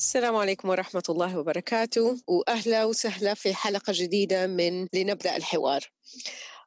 السلام 0.00 0.36
عليكم 0.36 0.68
ورحمة 0.68 1.02
الله 1.08 1.38
وبركاته 1.38 2.20
وأهلا 2.26 2.84
وسهلا 2.84 3.34
في 3.34 3.54
حلقة 3.54 3.92
جديدة 3.96 4.46
من 4.46 4.88
لنبدأ 4.94 5.36
الحوار. 5.36 5.92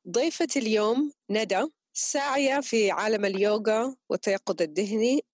ضيفة 0.09 0.47
اليوم 0.55 1.11
ندى 1.29 1.63
ساعية 1.93 2.61
في 2.61 2.91
عالم 2.91 3.25
اليوغا 3.25 3.95
والتيقظ 4.09 4.61
الذهني. 4.61 5.25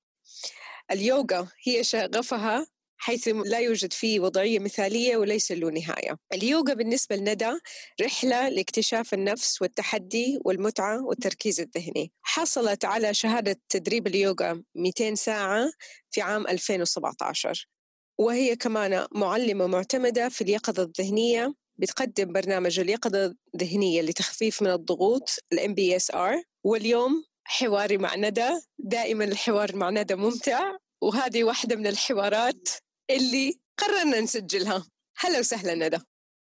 اليوغا 0.92 1.48
هي 1.64 1.84
شغفها 1.84 2.68
حيث 2.98 3.28
لا 3.28 3.60
يوجد 3.60 3.94
فيه 3.94 4.20
وضعية 4.20 4.60
مثالية 4.60 5.18
وليس 5.18 5.52
له 5.52 5.70
نهاية. 5.70 6.18
اليوغا 6.34 6.74
بالنسبة 6.74 7.16
لندى 7.16 7.52
رحلة 8.02 8.50
لاكتشاف 8.50 9.14
النفس 9.14 9.62
والتحدي 9.62 10.40
والمتعة 10.46 11.06
والتركيز 11.06 11.60
الذهني. 11.60 12.12
حصلت 12.22 12.86
على 12.86 13.14
شهادة 13.14 13.60
تدريب 13.70 14.08
اليوغا 14.08 14.64
200 14.76 15.16
ساعة 15.16 15.72
في 16.12 16.22
عام 16.22 16.48
2017 16.48 17.68
وهي 18.20 18.56
كمان 18.56 19.08
معلمة 19.12 19.68
معتمدة 19.68 20.30
في 20.30 20.42
اليقظة 20.42 20.84
الذهنية 20.84 21.54
بتقدم 21.78 22.34
برنامج 22.34 22.80
اليقظة 22.80 23.36
الذهنية 23.56 24.02
لتخفيف 24.02 24.62
من 24.62 24.70
الضغوط 24.70 25.30
ال 25.54 25.60
MBSR 25.60 26.44
واليوم 26.64 27.24
حواري 27.44 27.98
مع 27.98 28.16
ندى 28.16 28.50
دائما 28.80 29.24
الحوار 29.24 29.76
مع 29.76 29.90
ندى 29.90 30.16
ممتع 30.16 30.78
وهذه 31.02 31.44
واحدة 31.44 31.76
من 31.76 31.88
الحوارات 31.88 32.70
اللي 33.10 33.60
قررنا 33.78 34.22
نسجلها. 34.22 34.86
هلا 35.18 35.40
وسهلا 35.40 35.88
ندى. 35.88 35.98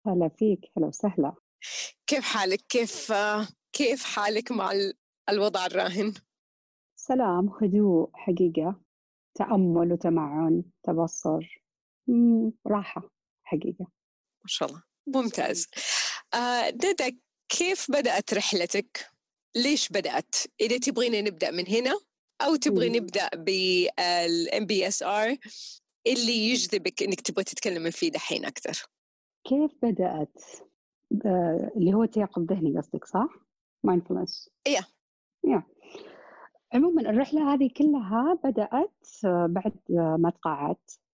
هلا 0.07 0.29
فيك 0.29 0.59
هلا 0.77 0.87
وسهلا. 0.87 1.33
كيف 2.07 2.23
حالك؟ 2.23 2.61
كيف 2.69 3.13
كيف 3.73 4.03
حالك 4.03 4.51
مع 4.51 4.71
الوضع 5.29 5.65
الراهن؟ 5.65 6.13
سلام 6.95 7.49
هدوء 7.61 8.09
حقيقة. 8.13 8.81
تأمل 9.35 9.93
وتمعن 9.93 10.63
تبصر. 10.83 11.58
راحة 12.67 13.09
حقيقة 13.43 13.87
ما 14.41 14.47
شاء 14.47 14.69
الله 14.69 14.83
ممتاز 15.07 15.67
آه 16.33 16.69
ندى 16.69 17.19
كيف 17.49 17.91
بدأت 17.91 18.33
رحلتك؟ 18.33 19.09
ليش 19.55 19.89
بدأت؟ 19.89 20.35
إذا 20.61 20.77
تبغينا 20.77 21.21
نبدأ 21.21 21.51
من 21.51 21.67
هنا 21.67 21.99
أو 22.41 22.55
تبغي 22.55 22.89
نبدأ 22.89 23.29
بال 23.35 24.65
MBSR 24.65 25.37
اللي 26.07 26.49
يجذبك 26.49 27.03
إنك 27.03 27.21
تبغى 27.21 27.43
تتكلم 27.43 27.91
فيه 27.91 28.11
دحين 28.11 28.45
أكثر؟ 28.45 28.85
كيف 29.47 29.71
بدأت؟ 29.83 30.41
آه 31.25 31.71
اللي 31.75 31.93
هو 31.93 32.03
التيقظ 32.03 32.41
الذهني 32.41 32.77
قصدك 32.77 33.05
صح؟ 33.05 33.27
mindfulness 33.83 34.49
إيه 34.67 34.79
yeah. 35.47 35.61
عموما 36.73 37.01
الرحلة 37.01 37.53
هذه 37.53 37.69
كلها 37.77 38.39
بدأت 38.43 39.07
آه، 39.25 39.45
بعد 39.49 39.73
ما 39.89 40.29
تقاعدت 40.29 40.99
آه، 40.99 41.08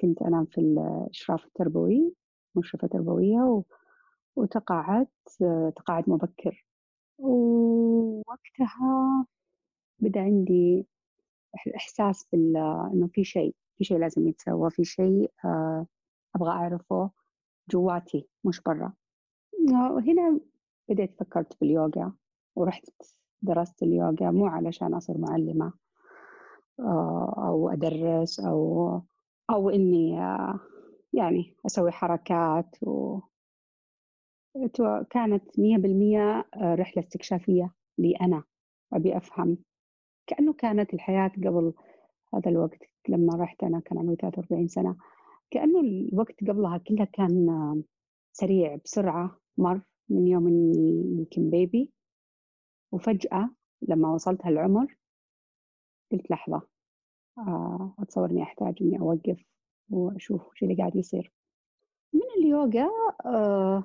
كنت 0.00 0.22
أنام 0.22 0.44
في 0.44 0.60
الإشراف 0.60 1.44
التربوي 1.46 2.14
مشرفة 2.54 2.88
تربوية 2.88 3.62
وتقاعدت 4.36 5.42
آه، 5.42 5.72
تقاعد 5.76 6.10
مبكر. 6.10 6.66
ووقتها 7.18 9.26
بدأ 9.98 10.20
عندي 10.20 10.86
إحساس 11.76 12.26
بال 12.32 12.56
إنه 12.92 13.06
في 13.12 13.24
شيء 13.24 13.54
في 13.78 13.84
شيء 13.84 13.98
لازم 13.98 14.28
يتسوى 14.28 14.70
في 14.70 14.84
شيء 14.84 15.30
أبغى 16.36 16.50
أعرفه 16.50 17.10
جواتي 17.70 18.28
مش 18.44 18.60
برا. 18.60 18.92
وهنا 19.72 20.40
بديت 20.88 21.14
فكرت 21.18 21.60
باليوغا 21.60 22.12
ورحت 22.56 22.90
درست 23.42 23.82
اليوغا 23.82 24.30
مو 24.30 24.46
علشان 24.46 24.94
أصير 24.94 25.18
معلمة. 25.18 25.66
آه، 25.66 25.72
أو 26.80 27.68
أدرس 27.68 28.40
أو 28.40 29.02
أو 29.50 29.70
إني 29.70 30.20
آه، 30.20 30.60
يعني 31.12 31.56
أسوي 31.66 31.90
حركات 31.90 32.76
و 32.82 33.20
كانت 35.10 35.58
مية 35.58 35.76
بالمية 35.76 36.44
آه، 36.56 36.74
رحلة 36.74 37.02
استكشافية 37.02 37.72
لي 37.98 38.14
أنا 38.20 38.42
أبي 38.92 39.16
أفهم. 39.16 39.58
كأنه 40.26 40.52
كانت 40.52 40.94
الحياة 40.94 41.28
قبل 41.28 41.72
هذا 42.34 42.50
الوقت 42.50 42.78
لما 43.08 43.36
رحت 43.36 43.64
أنا 43.64 43.80
كان 43.80 43.98
عمري 43.98 44.16
43 44.16 44.68
سنة. 44.68 44.96
كأنه 45.50 45.80
الوقت 45.80 46.44
قبلها 46.48 46.78
كلها 46.78 47.04
كان 47.04 47.46
سريع 48.32 48.76
بسرعة 48.84 49.40
مر 49.58 49.80
من 50.08 50.28
يوم 50.28 50.46
إني 50.46 51.02
يمكن 51.18 51.50
بيبي 51.50 51.92
وفجأة 52.92 53.50
لما 53.82 54.14
وصلت 54.14 54.46
هالعمر 54.46 54.97
قلت 56.12 56.30
لحظة 56.30 56.62
آه، 57.38 57.94
أتصور 57.98 58.30
إني 58.30 58.42
أحتاج 58.42 58.74
إني 58.80 59.00
أوقف 59.00 59.44
وأشوف 59.90 60.48
وش 60.48 60.62
اللي 60.62 60.74
قاعد 60.74 60.96
يصير. 60.96 61.32
من 62.14 62.20
اليوغا 62.38 62.90
آه 63.26 63.84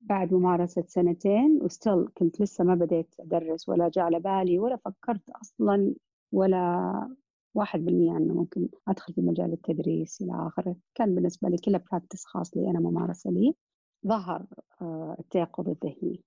بعد 0.00 0.34
ممارسة 0.34 0.84
سنتين 0.86 1.58
و 1.62 1.70
still 1.70 2.08
كنت 2.18 2.40
لسه 2.40 2.64
ما 2.64 2.74
بديت 2.74 3.14
أدرس 3.20 3.68
ولا 3.68 3.88
جاء 3.88 4.04
على 4.04 4.20
بالي 4.20 4.58
ولا 4.58 4.76
فكرت 4.76 5.30
أصلا 5.30 5.94
ولا 6.32 7.16
واحد 7.54 7.80
بالمية 7.80 8.16
أنه 8.16 8.34
ممكن 8.34 8.68
أدخل 8.88 9.14
في 9.14 9.20
مجال 9.20 9.52
التدريس 9.52 10.22
إلى 10.22 10.46
آخره. 10.46 10.76
كان 10.94 11.14
بالنسبة 11.14 11.48
لي 11.48 11.56
كله 11.56 11.78
practice 11.92 12.24
خاص 12.24 12.56
لي 12.56 12.70
أنا 12.70 12.80
ممارسة 12.80 13.30
لي. 13.30 13.54
ظهر 14.06 14.46
آه 14.82 15.16
التيقظ 15.18 15.68
الذهني. 15.68 16.22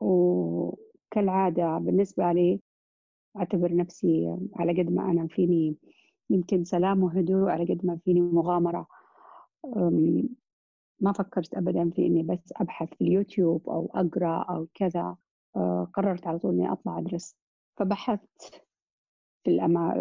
وكالعادة 0.00 1.78
بالنسبة 1.78 2.32
لي 2.32 2.60
أعتبر 3.36 3.76
نفسي 3.76 4.36
على 4.54 4.82
قد 4.82 4.90
ما 4.90 5.10
أنا 5.10 5.26
فيني 5.26 5.76
يمكن 6.30 6.64
سلام 6.64 7.02
وهدوء 7.02 7.48
على 7.48 7.74
قد 7.74 7.86
ما 7.86 7.96
فيني 8.04 8.20
مغامرة. 8.20 8.86
ما 11.00 11.12
فكرت 11.12 11.54
أبدا 11.54 11.90
في 11.90 12.06
إني 12.06 12.22
بس 12.22 12.52
أبحث 12.56 12.88
في 12.94 13.04
اليوتيوب 13.04 13.68
أو 13.68 13.90
أقرأ 13.94 14.42
أو 14.42 14.66
كذا. 14.74 15.16
أه، 15.56 15.90
قررت 15.94 16.26
على 16.26 16.38
طول 16.38 16.54
إني 16.54 16.72
أطلع 16.72 16.98
أدرس. 16.98 17.36
فبحثت 17.76 18.64
في 19.44 19.50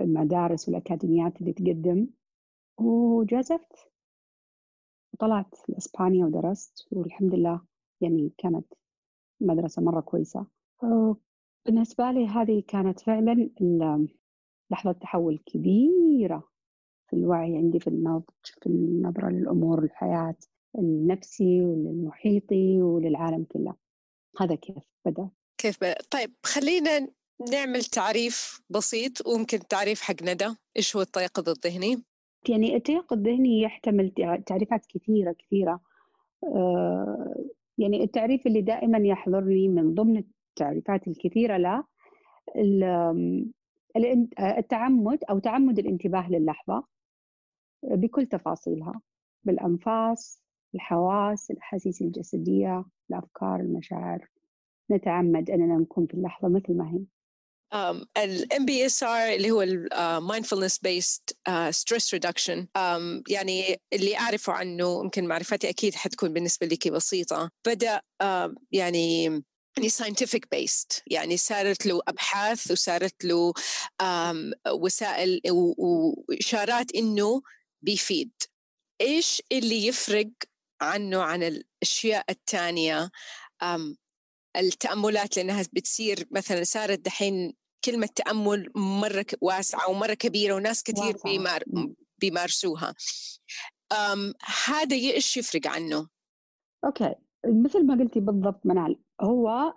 المدارس 0.04 0.70
والأكاديميات 0.70 1.42
اللي 1.42 1.54
تقدم 1.54 2.08
وجازفت. 2.78 3.92
وطلعت 5.14 5.56
لإسبانيا 5.70 6.26
ودرست 6.26 6.88
والحمد 6.92 7.36
لله 7.36 7.62
يعني 8.02 8.32
كانت 8.38 8.66
مدرسة 9.42 9.82
مرة 9.82 10.02
كويسة. 10.02 10.46
بالنسبة 11.66 12.12
لي 12.12 12.28
هذه 12.28 12.64
كانت 12.68 13.00
فعلا 13.00 13.50
لحظة 14.72 14.92
تحول 14.92 15.40
كبيرة 15.46 16.50
في 17.10 17.16
الوعي 17.16 17.58
عندي 17.58 17.80
في 17.80 17.88
النضج 17.88 18.46
في 18.62 18.68
النظرة 18.68 19.30
للأمور 19.30 19.84
الحياة 19.84 20.36
النفسي 20.78 21.62
وللمحيطي 21.62 22.82
وللعالم 22.82 23.44
كله. 23.44 23.76
هذا 24.40 24.56
كيف 24.56 24.84
بدأ؟ 25.06 25.30
كيف 25.58 25.78
بدأ؟ 25.78 25.96
طيب 26.12 26.34
خلينا 26.44 27.08
نعمل 27.52 27.84
تعريف 27.84 28.62
بسيط 28.70 29.28
وممكن 29.28 29.60
تعريف 29.60 30.02
حق 30.02 30.24
ندى. 30.24 30.56
إيش 30.78 30.96
هو 30.96 31.02
التيقظ 31.02 31.50
الذهني؟ 31.50 32.04
يعني 32.50 32.76
التيقظ 32.76 33.18
الذهني 33.18 33.62
يحتمل 33.62 34.12
تعريفات 34.46 34.86
كثيرة 34.86 35.36
كثيرة. 35.40 35.82
آه 36.44 37.46
يعني 37.78 38.04
التعريف 38.04 38.48
اللي 38.48 38.62
دائما 38.62 38.98
يحضرني 38.98 39.68
من 39.68 39.94
ضمن 39.94 40.24
التعريفات 40.56 41.08
الكثيرة 41.08 41.58
له 41.58 41.84
التعمد 44.40 45.24
أو 45.30 45.40
تعمد 45.40 45.80
الانتباه 45.80 46.32
للحظة 46.32 46.84
بكل 47.84 48.26
تفاصيلها 48.26 49.02
بالأنفاس 49.44 50.40
الحواس 50.76 51.52
الأحاسيس 51.52 52.02
الجسدية 52.02 52.86
الأفكار 53.10 53.60
المشاعر. 53.60 54.28
نتعمد 54.92 55.50
أننا 55.50 55.76
نكون 55.76 56.08
في 56.08 56.14
اللحظة 56.14 56.48
مثل 56.48 56.74
ما 56.74 56.92
هي. 56.92 57.06
ال 58.18 58.48
MBSR 58.54 59.04
اللي 59.04 59.52
هو 59.52 59.62
ال 59.62 59.90
uh, 59.94 60.34
Mindfulness 60.34 60.78
Based 60.88 61.34
uh, 61.50 61.72
Stress 61.72 62.18
Reduction. 62.18 62.60
Um, 62.60 63.24
يعني 63.30 63.82
اللي 63.94 64.18
أعرفه 64.18 64.54
عنه 64.54 65.02
يمكن 65.04 65.28
معرفتي 65.28 65.70
أكيد 65.70 65.96
حتكون 65.96 66.34
بالنسبة 66.34 66.68
لك 66.68 66.88
بسيطة. 66.88 67.50
بدأ 67.68 68.02
uh, 68.24 68.54
يعني 68.72 69.30
يعني 69.78 69.90
scientific 69.90 70.42
based. 70.56 71.02
يعني 71.08 71.38
صارت 71.38 71.86
له 71.86 72.02
أبحاث 72.08 72.72
وصارت 72.72 73.26
له 73.26 73.54
وسائل 74.68 75.42
وإشارات 75.50 76.96
إنه 76.96 77.42
بيفيد. 77.82 78.32
إيش 79.02 79.42
اللي 79.52 79.88
يفرق 79.88 80.30
عنه 80.82 81.22
عن 81.22 81.44
الأشياء 81.44 82.26
الثانية 82.30 83.12
um, 83.64 83.96
التأملات 84.58 85.38
لأنها 85.38 85.64
بتصير 85.74 86.28
مثلا 86.32 86.64
صارت 86.64 87.00
دحين 87.00 87.54
كلمة 87.86 88.10
تأمل 88.16 88.72
مرة 88.76 89.26
واسعة 89.42 89.90
ومرة 89.90 90.14
كبيرة 90.14 90.54
وناس 90.56 90.84
كثير 90.84 91.18
بيمار 91.26 91.64
بيمارسوها. 92.18 92.96
هذا 94.66 94.96
إيش 94.96 95.38
يفرق 95.38 95.68
عنه؟ 95.68 96.10
أوكي. 96.86 97.16
مثل 97.46 97.86
ما 97.86 97.94
قلتي 97.94 98.20
بالضبط 98.20 98.66
منال 98.66 99.00
هو 99.22 99.74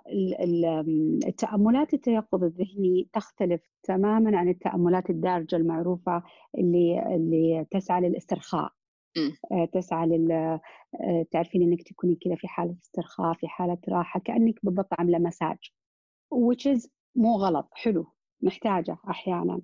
التأملات 1.27 1.95
التيقظ 1.95 2.45
الذهني 2.45 3.09
تختلف 3.13 3.61
تماما 3.83 4.39
عن 4.39 4.49
التأملات 4.49 5.11
الدارجة 5.11 5.57
المعروفة 5.57 6.23
اللي 6.59 7.15
اللي 7.17 7.67
تسعى 7.71 8.01
للاسترخاء. 8.01 8.73
آه، 9.53 9.65
تسعى 9.73 10.07
لل 10.07 10.33
آه، 10.33 10.61
تعرفين 11.31 11.63
إنك 11.63 11.83
تكوني 11.89 12.15
كذا 12.25 12.35
في 12.35 12.49
حالة 12.49 12.77
استرخاء 12.83 13.35
في 13.35 13.49
حالة 13.49 13.79
راحة 13.89 14.21
كأنك 14.21 14.55
بالضبط 14.63 14.89
عاملة 14.99 15.19
مساج 15.19 15.57
which 16.35 16.77
is 16.77 16.89
مو 17.17 17.37
غلط 17.37 17.69
حلو 17.73 18.07
محتاجة 18.43 18.97
أحيانا. 19.11 19.61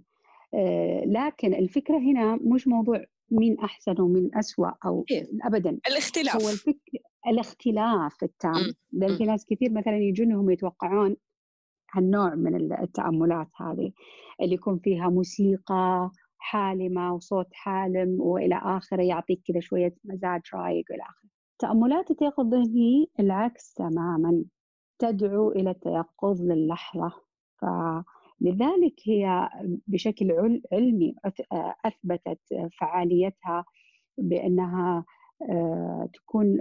آه، 0.54 1.04
لكن 1.06 1.54
الفكرة 1.54 1.98
هنا 1.98 2.36
مش 2.36 2.68
موضوع 2.68 3.04
مين 3.30 3.58
أحسن 3.60 4.00
ومين 4.00 4.30
اسوء 4.34 4.70
أو 4.86 5.04
إيه؟ 5.10 5.26
ابدا. 5.42 5.78
الاختلاف. 5.86 6.42
هو 6.42 6.50
الفكر 6.50 6.98
الاختلاف 7.26 8.22
التام. 8.22 8.74
لأن 8.92 9.16
في 9.16 9.24
ناس 9.24 9.46
كثير 9.46 9.72
مثلا 9.72 9.96
يجونهم 9.98 10.50
يتوقعون 10.50 11.16
هالنوع 11.92 12.34
من 12.34 12.72
التأملات 12.72 13.48
هذه 13.56 13.92
اللي 14.40 14.54
يكون 14.54 14.78
فيها 14.78 15.08
موسيقى 15.08 16.10
حالمة 16.38 17.14
وصوت 17.14 17.46
حالم 17.52 18.20
وإلى 18.20 18.60
آخره 18.62 19.02
يعطيك 19.02 19.42
كذا 19.46 19.60
شوية 19.60 19.94
مزاج 20.04 20.40
رايق 20.54 20.84
وإلى 20.90 21.02
آخره. 21.02 21.30
تأملات 21.58 22.10
التيقظ 22.10 22.54
الذهني 22.54 23.10
العكس 23.20 23.74
تماما 23.74 24.44
تدعو 24.98 25.50
إلى 25.52 25.70
التيقظ 25.70 26.42
للحظة. 26.42 27.12
فلذلك 27.60 28.94
هي 29.06 29.48
بشكل 29.86 30.60
علمي 30.72 31.14
أثبتت 31.84 32.40
فعاليتها 32.80 33.64
بأنها 34.18 35.04
تكون 36.12 36.60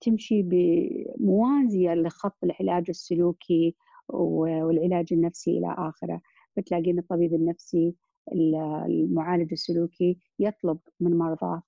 تمشي 0.00 0.42
بموازية 0.42 1.94
لخط 1.94 2.36
العلاج 2.44 2.84
السلوكي 2.88 3.76
والعلاج 4.08 5.12
النفسي 5.12 5.58
إلى 5.58 5.74
آخره 5.78 6.20
فتلاقين 6.56 6.98
الطبيب 6.98 7.34
النفسي 7.34 7.94
المعالج 8.32 9.52
السلوكي 9.52 10.18
يطلب 10.38 10.78
من 11.00 11.18
مرضاه 11.18 11.62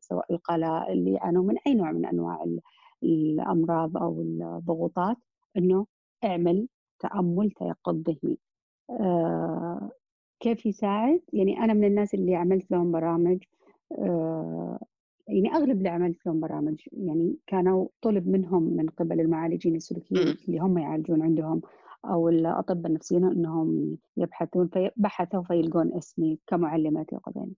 سواء 0.00 0.32
القلق 0.32 0.88
اللي 0.90 1.12
يعانوا 1.12 1.44
من 1.44 1.54
أي 1.66 1.74
نوع 1.74 1.92
من 1.92 2.06
أنواع 2.06 2.44
الأمراض 3.02 3.96
أو 3.96 4.20
الضغوطات 4.20 5.16
إنه 5.56 5.86
اعمل 6.24 6.68
تأمل 7.00 7.50
تيقظ 7.50 7.96
ذهني. 7.96 8.38
آه 8.90 9.90
كيف 10.40 10.66
يساعد؟ 10.66 11.20
يعني 11.32 11.58
أنا 11.58 11.74
من 11.74 11.84
الناس 11.84 12.14
اللي 12.14 12.34
عملت 12.34 12.70
لهم 12.70 12.92
برامج 12.92 13.42
آه 13.98 14.78
يعني 15.28 15.54
أغلب 15.54 15.78
اللي 15.78 15.88
عملت 15.88 16.26
لهم 16.26 16.40
برامج 16.40 16.80
يعني 16.92 17.36
كانوا 17.46 17.88
طلب 18.02 18.28
منهم 18.28 18.62
من 18.62 18.86
قبل 18.86 19.20
المعالجين 19.20 19.76
السلوكيين 19.76 20.36
اللي 20.48 20.58
هم 20.58 20.78
يعالجون 20.78 21.22
عندهم 21.22 21.62
أو 22.04 22.28
الأطباء 22.28 22.86
النفسيين 22.86 23.24
أنهم 23.24 23.98
يبحثون 24.16 24.68
فبحثوا 24.68 25.42
فيلقون 25.42 25.94
اسمي 25.94 26.38
كمعلمة 26.46 27.06
يقظين 27.12 27.54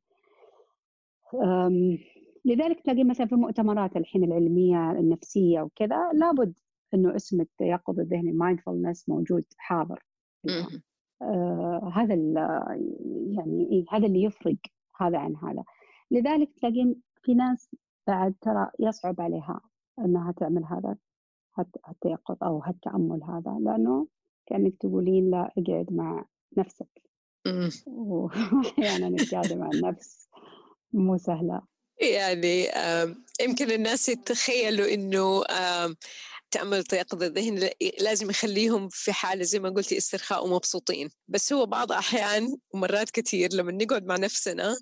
لذلك 2.45 2.81
تلاقي 2.81 3.05
مثلا 3.05 3.27
في 3.27 3.33
المؤتمرات 3.33 3.97
الحين 3.97 4.25
العلمية 4.25 4.91
النفسية 4.91 5.61
وكذا 5.61 6.13
لابد 6.13 6.55
أنه 6.95 7.17
اسم 7.17 7.41
التيقظ 7.41 8.01
الذهني 8.01 8.33
مايندفولنس 8.33 9.09
موجود 9.09 9.45
حاضر. 9.57 10.05
آه 11.23 11.91
هذا 11.95 12.15
يعني 13.31 13.69
إيه 13.73 13.85
هذا 13.91 14.07
اللي 14.07 14.23
يفرق 14.23 14.57
هذا 15.01 15.19
عن 15.19 15.37
هذا. 15.37 15.65
لذلك 16.11 16.51
تلاقين 16.61 16.95
في 17.29 17.35
ناس 17.35 17.69
بعد 18.07 18.35
ترى 18.41 18.71
يصعب 18.81 19.21
عليها 19.21 19.61
إنها 19.99 20.33
تعمل 20.33 20.65
هذا 20.65 20.97
التيقظ 21.89 22.37
أو 22.43 22.59
هالتامل 22.59 23.25
هذا 23.25 23.59
لأنه 23.61 24.07
كأنك 24.47 24.75
تقولين 24.81 25.31
لا 25.31 25.53
اقعد 25.59 25.87
مع 25.91 26.25
نفسك. 26.59 26.89
وأحيانا 27.87 29.09
القعدة 29.23 29.57
مع 29.57 29.71
النفس 29.75 30.29
مو 30.93 31.17
سهلة. 31.19 31.63
يعني 32.01 32.65
يمكن 33.41 33.71
الناس 33.71 34.09
يتخيلوا 34.09 34.95
إنه 34.95 35.45
تأمل 36.51 36.85
تيقظ 36.85 37.23
الذهن 37.23 37.71
لازم 38.01 38.31
يخليهم 38.31 38.89
في 38.89 39.13
حالة 39.13 39.43
زي 39.43 39.59
ما 39.59 39.69
قلتي 39.69 39.99
استرخاء 39.99 40.47
ومبسوطين. 40.47 41.11
بس 41.29 41.53
هو 41.53 41.67
بعض 41.67 41.93
أحيان 41.93 42.57
ومرات 42.75 43.11
كثير 43.11 43.53
لما 43.53 43.73
نقعد 43.73 44.07
مع 44.07 44.17
نفسنا 44.17 44.77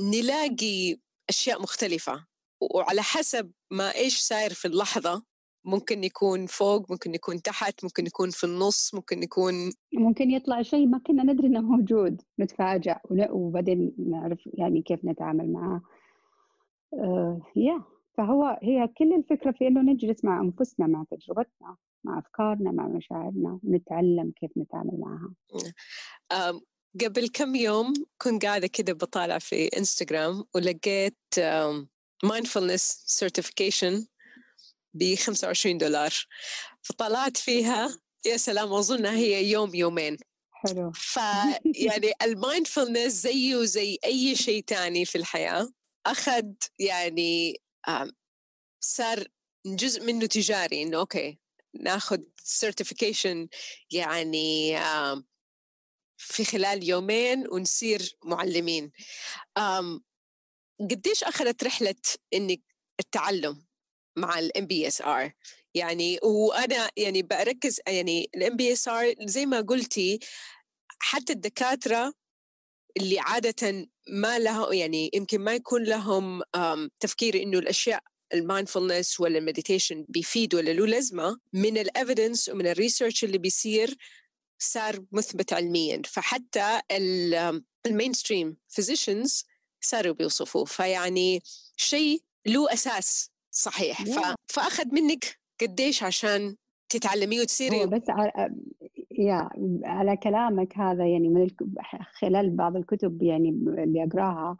نلاقي 0.00 1.04
أشياء 1.28 1.62
مختلفة. 1.62 2.26
وعلى 2.60 3.02
حسب 3.02 3.52
ما 3.70 3.94
إيش 3.94 4.18
صاير 4.18 4.50
في 4.50 4.68
اللحظة 4.68 5.22
ممكن 5.64 6.04
يكون 6.04 6.46
فوق 6.46 6.90
ممكن 6.90 7.14
يكون 7.14 7.42
تحت 7.42 7.84
ممكن 7.84 8.06
يكون 8.06 8.30
في 8.30 8.44
النص 8.44 8.94
ممكن 8.94 9.22
يكون 9.22 9.54
ممكن 9.94 10.30
يطلع 10.30 10.62
شيء 10.62 10.86
ما 10.86 10.98
كنا 10.98 11.22
ندري 11.22 11.46
إنه 11.46 11.60
موجود 11.60 12.22
نتفاجأ 12.40 13.00
وبعدين 13.30 13.94
نعرف 13.98 14.38
يعني 14.54 14.82
كيف 14.82 15.04
نتعامل 15.04 15.52
معه. 15.52 15.82
آه 16.94 17.40
يا 17.56 17.82
فهو 18.16 18.58
هي 18.62 18.88
كل 18.98 19.14
الفكرة 19.14 19.50
في 19.50 19.66
إنه 19.66 19.80
نجلس 19.92 20.24
مع 20.24 20.40
أنفسنا 20.40 20.86
مع 20.86 21.04
تجربتنا 21.10 21.76
مع 22.04 22.18
أفكارنا 22.18 22.70
مع 22.70 22.88
مشاعرنا 22.88 23.60
ونتعلم 23.62 24.32
كيف 24.36 24.50
نتعامل 24.56 25.00
معها. 25.00 25.34
قبل 27.00 27.28
كم 27.28 27.54
يوم 27.54 27.92
كنت 28.18 28.44
قاعدة 28.44 28.66
كده 28.66 28.92
بطالع 28.92 29.38
في 29.38 29.66
انستغرام 29.66 30.44
ولقيت 30.54 31.18
mindfulness 32.26 32.82
certification 33.24 34.06
ب 34.94 35.14
25 35.14 35.78
دولار. 35.78 36.14
فطلعت 36.82 37.36
فيها 37.36 37.98
يا 38.26 38.36
سلام 38.36 38.72
اظن 38.72 39.06
هي 39.06 39.50
يوم 39.50 39.74
يومين. 39.74 40.16
حلو. 40.52 40.92
فيعني 40.94 42.12
ال 42.22 42.30
mindfulness 42.30 43.12
زيه 43.12 43.64
زي 43.64 43.98
أي 44.04 44.36
شيء 44.36 44.64
تاني 44.64 45.04
في 45.04 45.18
الحياة. 45.18 45.72
أخذ 46.06 46.44
يعني 46.78 47.60
صار 48.80 49.28
جزء 49.66 50.04
منه 50.04 50.26
تجاري 50.26 50.82
إنه 50.82 50.98
okay 50.98 51.38
ناخذ 51.80 52.22
certification 52.42 53.48
يعني 53.90 54.78
في 56.16 56.44
خلال 56.44 56.88
يومين 56.88 57.48
ونصير 57.48 58.16
معلمين. 58.24 58.92
قديش 60.80 61.24
أخذت 61.24 61.64
رحلة 61.64 61.94
إنك 62.34 62.60
التعلم 63.00 63.66
مع 64.16 64.38
ال 64.38 64.66
MBSR 64.66 65.32
يعني 65.74 66.18
وأنا 66.22 66.90
يعني 66.96 67.22
بركز 67.22 67.80
يعني 67.86 68.30
ال 68.36 68.56
MBSR 68.56 69.14
زي 69.20 69.46
ما 69.46 69.60
قلتي 69.60 70.18
حتى 70.98 71.32
الدكاترة 71.32 72.14
اللي 72.96 73.18
عادة 73.18 73.88
ما 74.08 74.38
له 74.38 74.74
يعني 74.74 75.10
يمكن 75.14 75.40
ما 75.40 75.54
يكون 75.54 75.84
لهم 75.84 76.42
تفكير 77.00 77.42
إنه 77.42 77.58
الأشياء 77.58 78.02
ال 78.34 78.41
mindfulness 78.41 79.20
ولا 79.20 79.38
ال 79.38 79.44
meditation 79.44 80.04
بيفيد 80.08 80.54
ولا 80.54 80.70
له 80.70 80.86
لازمة 80.86 81.38
من 81.52 81.78
ال 81.78 81.86
evidence 81.86 82.48
ومن 82.48 82.66
ال 82.66 82.72
research 82.72 83.24
اللي 83.24 83.38
بيصير 83.38 83.96
صار 84.64 85.04
مثبت 85.12 85.52
علميا. 85.52 86.02
فحتى 86.06 86.80
ال 87.86 88.12
mainstream 88.12 88.56
physicians 88.68 89.44
صاروا 89.80 90.14
بيوصفوه. 90.14 90.64
فيعني 90.64 91.42
شيء 91.76 92.22
له 92.46 92.72
أساس 92.72 93.30
صحيح. 93.50 94.04
فأخذ 94.48 94.94
منك 94.94 95.38
قديش 95.60 96.02
عشان 96.02 96.56
تتعلميه 96.88 97.40
وتصيري 97.40 97.86
بس 97.86 98.02
يا 99.18 99.48
على 99.84 100.16
كلامك 100.16 100.78
هذا 100.78 101.06
يعني 101.06 101.28
من 101.28 101.48
خلال 102.20 102.50
بعض 102.56 102.76
الكتب 102.76 103.22
يعني 103.22 103.48
اللي 103.48 104.04
أقراها 104.04 104.56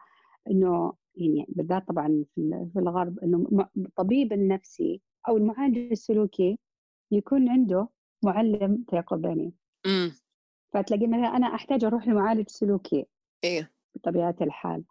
إنه 0.50 0.92
يعني 1.14 1.46
بالذات 1.48 1.88
طبعا 1.88 2.24
في 2.72 2.78
الغرب 2.78 3.18
إنه 3.18 3.68
الطبيب 3.76 4.32
النفسي 4.32 5.00
أو 5.28 5.36
المعالج 5.36 5.90
السلوكي 5.90 6.58
يكون 7.10 7.48
عنده 7.48 7.88
معلم 8.24 8.84
تيقظ 8.88 9.26
فتلاقي 10.72 11.06
مثلا 11.06 11.36
أنا 11.36 11.54
أحتاج 11.54 11.84
أروح 11.84 12.08
لمعالج 12.08 12.48
سلوكي 12.48 13.06
إيه. 13.44 13.70
بطبيعة 13.94 14.34
الحال. 14.40 14.84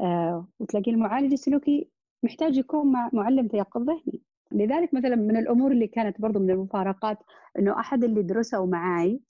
آه 0.00 0.46
وتلاقي 0.58 0.90
المعالج 0.90 1.32
السلوكي 1.32 1.88
محتاج 2.22 2.56
يكون 2.56 2.92
مع 2.92 3.10
معلم 3.12 3.48
تيقظ 3.48 3.82
ذهني. 3.82 4.22
لذلك 4.52 4.94
مثلا 4.94 5.16
من 5.16 5.36
الأمور 5.36 5.72
اللي 5.72 5.86
كانت 5.86 6.20
برضو 6.20 6.38
من 6.38 6.50
المفارقات 6.50 7.18
إنه 7.58 7.80
أحد 7.80 8.04
اللي 8.04 8.22
درسوا 8.22 8.66
معي 8.66 9.20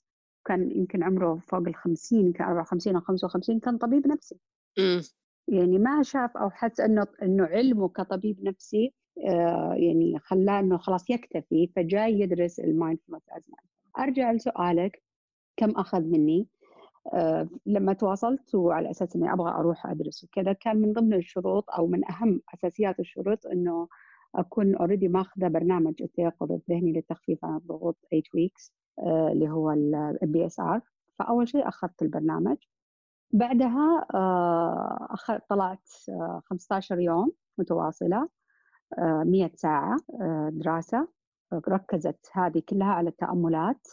كان 0.45 0.71
يمكن 0.71 1.03
عمره 1.03 1.39
فوق 1.47 1.67
ال 1.67 1.75
50 1.75 2.19
يمكن 2.19 2.43
54 2.43 2.95
أو 2.95 3.01
55 3.01 3.59
كان 3.59 3.77
طبيب 3.77 4.07
نفسي. 4.07 4.35
م. 4.79 5.01
يعني 5.47 5.77
ما 5.77 6.03
شاف 6.03 6.37
أو 6.37 6.49
حس 6.49 6.79
انه 6.79 7.07
إنه 7.21 7.45
علمه 7.45 7.89
كطبيب 7.89 8.43
نفسي 8.43 8.93
آه 9.29 9.73
يعني 9.77 10.19
خلاه 10.19 10.59
إنه 10.59 10.77
خلاص 10.77 11.09
يكتفي 11.09 11.69
فجاي 11.75 12.19
يدرس 12.19 12.59
ال 12.59 12.64
mindfulness 12.64 13.23
أرجع 13.99 14.31
لسؤالك. 14.31 15.03
كم 15.57 15.69
أخذ 15.71 16.01
مني؟ 16.01 16.47
آه 17.13 17.49
لما 17.65 17.93
تواصلت 17.93 18.55
وعلى 18.55 18.91
أساس 18.91 19.15
إني 19.15 19.33
أبغى 19.33 19.51
أروح 19.51 19.85
أدرس 19.87 20.23
وكذا 20.23 20.53
كان 20.53 20.77
من 20.77 20.93
ضمن 20.93 21.13
الشروط 21.13 21.69
أو 21.69 21.87
من 21.87 22.11
أهم 22.11 22.41
أساسيات 22.53 22.99
الشروط 22.99 23.45
إنه 23.47 23.87
أكون 24.35 24.75
already 24.75 25.07
ماخذة 25.07 25.47
برنامج 25.47 26.01
التيقظ 26.01 26.51
الذهني 26.51 26.93
للتخفيف 26.93 27.45
عن 27.45 27.57
الضغوط 27.57 27.97
8 28.11 28.23
weeks 28.35 28.73
آه، 28.99 29.29
اللي 29.31 29.49
هو 29.49 29.71
ال 30.23 30.45
MBSR 30.45 30.81
فأول 31.19 31.47
شيء 31.47 31.67
أخذت 31.67 32.01
البرنامج. 32.01 32.57
بعدها 33.31 34.07
آه، 34.13 35.39
طلعت 35.49 35.89
15 36.45 36.95
آه، 36.95 36.99
يوم 36.99 37.31
متواصلة 37.57 38.29
100 38.97 39.51
ساعة 39.55 39.97
دراسة. 40.49 41.07
ركزت 41.69 42.29
هذه 42.33 42.61
كلها 42.69 42.87
على 42.87 43.09
التأملات 43.09 43.87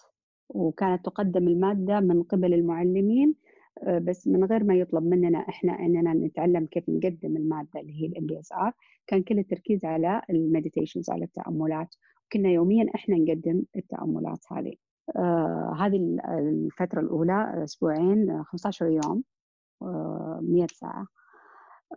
وكانت 0.49 1.05
تقدم 1.05 1.49
المادة 1.49 2.01
من 2.01 2.23
قبل 2.23 2.55
المعلمين 2.55 3.35
بس 3.89 4.27
من 4.29 4.45
غير 4.45 4.65
ما 4.65 4.75
يطلب 4.75 5.03
مننا 5.03 5.39
إحنا 5.39 5.73
إننا 5.79 6.15
نتعلم 6.15 6.67
كيف 6.67 6.89
نقدم 6.89 7.37
المادة 7.37 7.81
اللي 7.81 8.03
هي 8.03 8.07
ال 8.07 8.27
MBSR 8.27 8.73
كان 9.07 9.23
كل 9.23 9.39
التركيز 9.39 9.85
على 9.85 10.23
ال 10.31 10.38
meditations 10.38 11.11
على 11.11 11.25
التأملات. 11.25 11.95
كنا 12.33 12.49
يوميا 12.49 12.87
إحنا 12.95 13.17
نقدم 13.17 13.63
التأملات 13.77 14.39
هذه. 14.53 14.75
آه 15.17 15.77
هذه 15.79 16.17
الفترة 16.39 17.01
الأولى 17.01 17.65
أسبوعين 17.65 18.43
15 18.45 18.87
يوم 18.87 19.23
آه 19.83 20.41
100 20.43 20.67
ساعة. 20.75 21.07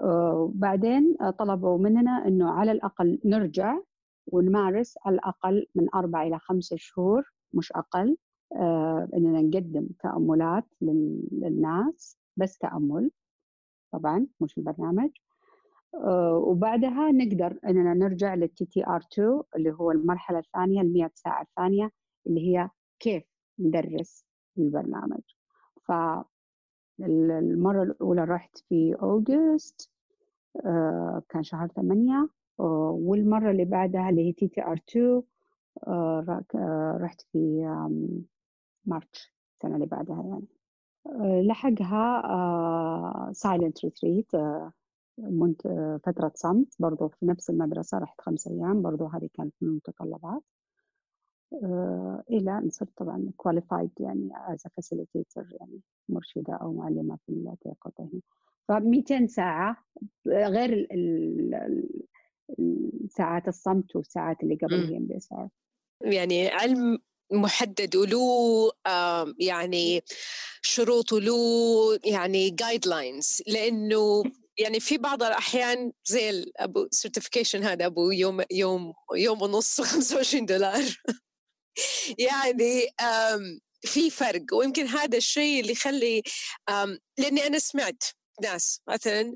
آه 0.01 0.51
بعدين 0.55 1.15
طلبوا 1.39 1.77
مننا 1.77 2.27
إنه 2.27 2.51
على 2.51 2.71
الأقل 2.71 3.19
نرجع 3.25 3.77
ونمارس 4.27 4.97
على 5.05 5.15
الأقل 5.15 5.67
من 5.75 5.87
أربع 5.95 6.23
إلى 6.23 6.39
خمسة 6.39 6.75
شهور 6.79 7.23
مش 7.53 7.71
أقل 7.71 8.17
آه 8.55 9.07
إننا 9.13 9.41
نقدم 9.41 9.87
تأملات 9.99 10.65
للناس 10.81 12.17
بس 12.37 12.57
تأمل 12.57 13.11
طبعا 13.91 14.27
مش 14.41 14.57
البرنامج. 14.57 15.09
آه 15.95 16.37
وبعدها 16.37 17.11
نقدر 17.11 17.59
إننا 17.67 17.93
نرجع 17.93 18.33
لل 18.35 18.65
TTR 18.65 19.01
2 19.13 19.41
اللي 19.55 19.71
هو 19.71 19.91
المرحلة 19.91 20.39
الثانية 20.39 20.81
ال 20.81 20.93
100 20.93 21.11
ساعة 21.15 21.41
الثانية 21.41 21.91
اللي 22.27 22.41
هي 22.57 22.69
كيف 22.99 23.23
ندرس 23.59 24.25
البرنامج. 24.57 25.21
ف 25.85 25.91
المرة 26.99 27.83
الأولى 27.83 28.23
رحت 28.23 28.57
في 28.57 28.95
August 29.01 29.91
آه 30.65 31.23
كان 31.29 31.43
شهر 31.43 31.67
ثمانية. 31.67 32.29
والمرة 32.57 33.51
اللي 33.51 33.65
بعدها 33.65 34.09
اللي 34.09 34.27
هي 34.27 34.33
TTR 34.33 34.77
2 34.89 35.23
رحت 37.01 37.21
في 37.21 37.63
March 38.85 39.33
السنة 39.55 39.75
اللي 39.75 39.85
بعدها 39.85 40.23
يعني. 40.23 40.47
آه، 41.07 41.41
لحقها 41.41 43.31
silent 43.33 43.85
retreat 43.85 44.31
فترة 46.05 46.31
صمت 46.35 46.75
برضو 46.79 47.07
في 47.09 47.25
نفس 47.25 47.49
المدرسة 47.49 47.97
رحت 47.97 48.21
خمسة 48.21 48.51
أيام 48.51 48.81
برضو 48.81 49.05
هذه 49.07 49.29
كانت 49.33 49.53
من 49.61 49.69
المتطلبات. 49.69 50.43
آه، 51.63 52.23
إلى 52.29 52.57
أن 52.57 52.69
صرت 52.69 52.89
طبعا 52.97 53.31
qualified 53.37 53.89
يعني 53.99 54.29
as 54.35 54.63
facilitator 54.75 55.47
يعني 55.59 55.81
مرشدة 56.09 56.53
أو 56.53 56.73
معلمة 56.73 57.17
في 57.25 57.31
التيقظ 57.33 57.91
الذهني 57.99 58.21
ف 58.67 58.71
200 58.71 59.27
ساعة 59.27 59.77
غير 60.27 60.87
ساعات 63.09 63.47
الصمت 63.47 63.95
والساعات 63.95 64.43
اللي 64.43 64.55
قبل 64.55 64.73
ال 64.73 65.07
MBSR 65.07 65.49
يعني 66.01 66.47
علم 66.47 66.97
محدد 67.31 67.95
وله 67.95 68.71
يعني 69.39 70.03
شروط 70.61 71.13
وله 71.13 71.99
يعني 72.05 72.49
guidelines 72.49 73.41
لأنه 73.47 74.23
يعني 74.57 74.79
في 74.79 74.97
بعض 74.97 75.23
الأحيان 75.23 75.91
زي 76.05 76.51
أبو 76.57 76.87
certification 76.91 77.63
هذا 77.63 77.85
أبو 77.85 78.11
يوم 78.11 78.41
يوم 78.51 78.93
يوم 79.15 79.41
ونص 79.41 79.81
25 79.91 80.45
دولار. 80.45 80.83
يعني 82.29 82.87
في 83.81 84.09
فرق. 84.09 84.45
ويمكن 84.53 84.87
هذا 84.87 85.17
الشيء 85.17 85.61
اللي 85.61 85.71
يخلي 85.71 86.23
لأني 87.17 87.47
أنا 87.47 87.59
سمعت 87.59 88.03
ناس 88.41 88.81
مثلا 88.89 89.35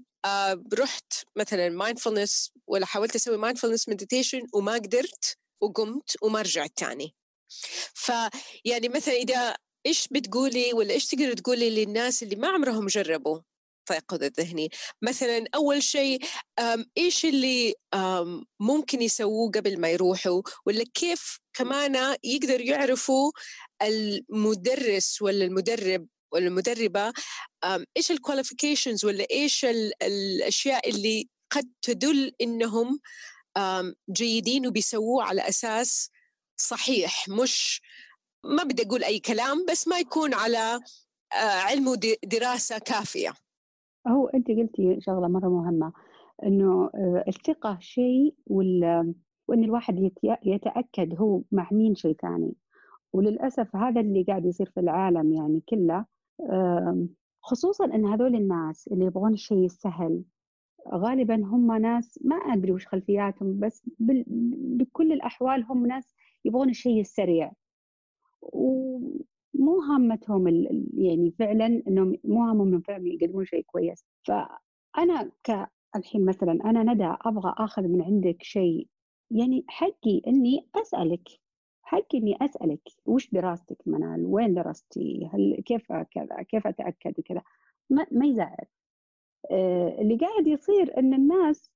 رحت 0.73 1.13
مثلا 1.35 1.69
mindfulness 1.69 2.51
ولا 2.67 2.85
حاولت 2.85 3.15
أسوي 3.15 3.37
mindfulness 3.37 3.89
meditation 3.89 4.41
وما 4.53 4.73
قدرت 4.73 5.37
وقمت 5.61 6.15
وما 6.21 6.41
رجعت 6.41 6.71
تاني. 6.75 7.15
فيعني 7.93 8.89
مثلا 8.89 9.13
إذا 9.13 9.55
إيش 9.85 10.07
بتقولي 10.11 10.73
ولا 10.73 10.93
إيش 10.93 11.05
تقدر 11.05 11.33
تقولي 11.33 11.69
للناس 11.69 12.23
اللي 12.23 12.35
ما 12.35 12.47
عمرهم 12.47 12.87
جربوا؟ 12.87 13.39
التيقظ 13.79 14.23
الذهني. 14.23 14.69
مثلا 15.01 15.45
أول 15.55 15.83
شيء 15.83 16.19
إيش 16.97 17.25
اللي 17.25 17.73
ممكن 18.59 19.01
يسووه 19.01 19.51
قبل 19.51 19.79
ما 19.79 19.89
يروحوا؟ 19.89 20.41
ولا 20.65 20.85
كيف 20.93 21.39
كمان 21.53 22.15
يقدر 22.23 22.61
يعرفوا 22.61 23.31
المدرس 23.81 25.21
ولا 25.21 25.45
المدرب 25.45 26.07
ولا 26.33 26.47
المدربة 26.47 27.13
إيش 27.97 28.11
الكواليفيكيشنز 28.11 29.05
ولا 29.05 29.27
إيش 29.31 29.65
الأشياء 30.01 30.89
اللي 30.89 31.29
قد 31.49 31.69
تدل 31.81 32.31
إنهم 32.41 32.99
جيدين 34.11 34.67
وبيسووه 34.67 35.23
على 35.23 35.41
أساس 35.49 36.11
صحيح 36.55 37.29
مش 37.29 37.81
ما 38.43 38.63
بدي 38.63 38.83
أقول 38.83 39.03
أي 39.03 39.19
كلام 39.19 39.65
بس 39.69 39.87
ما 39.87 39.99
يكون 39.99 40.33
على 40.33 40.79
علم 41.67 41.87
ودراسة 41.87 42.77
كافية. 42.77 43.33
هو 44.07 44.27
انت 44.27 44.47
قلتي 44.47 44.97
شغلة 45.01 45.27
مرة 45.27 45.49
مهمة 45.49 45.93
إنه 46.43 46.89
آه، 46.95 47.23
الثقة 47.27 47.77
شيء 47.81 48.35
وإن 48.47 49.63
الواحد 49.63 50.11
يتأكد 50.45 51.15
هو 51.19 51.41
مع 51.51 51.67
مين 51.71 51.95
شيء 51.95 52.15
ثاني. 52.21 52.53
وللأسف 53.13 53.75
هذا 53.75 54.01
اللي 54.01 54.23
قاعد 54.23 54.45
يصير 54.45 54.69
في 54.69 54.79
العالم 54.79 55.33
يعني 55.33 55.61
كله 55.69 56.05
خصوصا 57.41 57.85
إن 57.85 58.05
هذول 58.05 58.35
الناس 58.35 58.87
اللي 58.87 59.05
يبغون 59.05 59.33
الشيء 59.33 59.65
السهل 59.65 60.23
غالبا 60.93 61.35
هم 61.35 61.71
ناس 61.71 62.19
ما 62.25 62.35
أدري 62.35 62.71
وش 62.71 62.87
خلفياتهم 62.87 63.59
بس 63.59 63.89
بكل 64.77 65.11
الأحوال 65.11 65.63
هم 65.63 65.85
ناس 65.85 66.15
يبغون 66.45 66.69
الشيء 66.69 67.01
السريع. 67.01 67.51
مو 69.53 69.81
هامتهم 69.89 70.47
يعني 70.93 71.31
فعلا 71.39 71.83
إنهم 71.87 72.15
مو 72.23 72.43
هامهم 72.43 72.67
إنهم 72.67 72.81
فعلا 72.81 73.07
يقدمون 73.07 73.45
شيء 73.45 73.63
كويس. 73.65 74.05
فأنا 74.27 75.31
كالحين 75.43 76.25
مثلا 76.25 76.51
أنا 76.51 76.93
ندى 76.93 77.15
أبغى 77.21 77.53
آخذ 77.57 77.81
من 77.83 78.01
عندك 78.01 78.43
شيء 78.43 78.87
يعني 79.31 79.65
حقي 79.67 80.21
إني 80.27 80.67
أسألك 80.75 81.29
حقي 81.81 82.17
إني 82.17 82.37
أسألك 82.41 82.81
وش 83.05 83.29
دراستك 83.33 83.77
منال؟ 83.87 84.25
وين 84.25 84.53
درستي؟ 84.53 85.29
هل 85.33 85.63
كيف 85.65 85.93
كذا؟ 85.93 86.41
كيف 86.49 86.67
أتأكد؟ 86.67 87.19
وكذا. 87.19 87.41
ما, 87.89 88.07
ما 88.11 88.25
يزعل. 88.25 88.65
اللي 89.51 90.17
قاعد 90.17 90.47
يصير 90.47 90.99
إن 90.99 91.13
الناس 91.13 91.71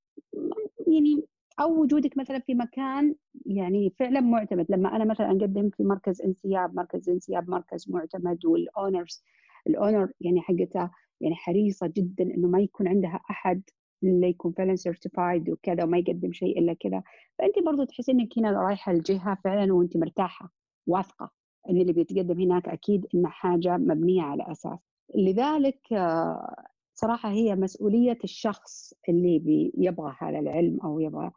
يعني 0.87 1.23
أو 1.59 1.81
وجودك 1.81 2.17
مثلا 2.17 2.39
في 2.39 2.53
مكان 2.55 3.15
يعني 3.45 3.93
فعلا 3.99 4.19
معتمد. 4.19 4.65
لما 4.69 4.95
أنا 4.95 5.05
مثلا 5.05 5.27
أقدم 5.27 5.69
في 5.69 5.83
مركز 5.83 6.21
انسياب 6.21 6.75
مركز 6.75 7.09
انسياب 7.09 7.49
مركز 7.49 7.89
معتمد 7.89 8.45
وال 8.45 8.65
owners 8.65 9.23
ال 9.67 9.75
owner 9.75 10.11
يعني 10.21 10.41
حقتها 10.41 10.91
يعني 11.21 11.35
حريصة 11.35 11.87
جدا 11.97 12.23
إنه 12.23 12.47
ما 12.47 12.59
يكون 12.59 12.87
عندها 12.87 13.19
أحد 13.29 13.61
اللي 14.03 14.27
يكون 14.29 14.51
فعلا 14.51 14.75
سيرتيفايد 14.75 15.49
وكذا 15.49 15.83
وما 15.83 15.97
يقدم 15.97 16.31
شيء 16.31 16.59
إلا 16.59 16.73
كذا. 16.73 17.03
فأنت 17.39 17.59
برضو 17.65 17.83
تحسي 17.83 18.11
إنك 18.11 18.37
هنا 18.37 18.51
رايحة 18.51 18.91
الجهة 18.91 19.37
فعلا 19.43 19.73
وأنت 19.73 19.97
مرتاحة 19.97 20.51
واثقة 20.87 21.31
إن 21.69 21.81
اللي 21.81 21.93
بيتقدم 21.93 22.39
هناك 22.41 22.67
أكيد 22.67 23.07
إنه 23.15 23.29
حاجة 23.29 23.77
مبنية 23.77 24.21
على 24.21 24.51
أساس. 24.51 24.79
لذلك 25.15 25.93
آه، 25.93 26.65
صراحة 26.93 27.29
هي 27.29 27.55
مسؤولية 27.55 28.17
الشخص 28.23 28.93
اللي 29.09 29.71
يبغى 29.77 30.15
هذا 30.19 30.39
العلم 30.39 30.79
أو 30.83 30.99
يبغى. 30.99 31.31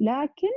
لكن 0.00 0.48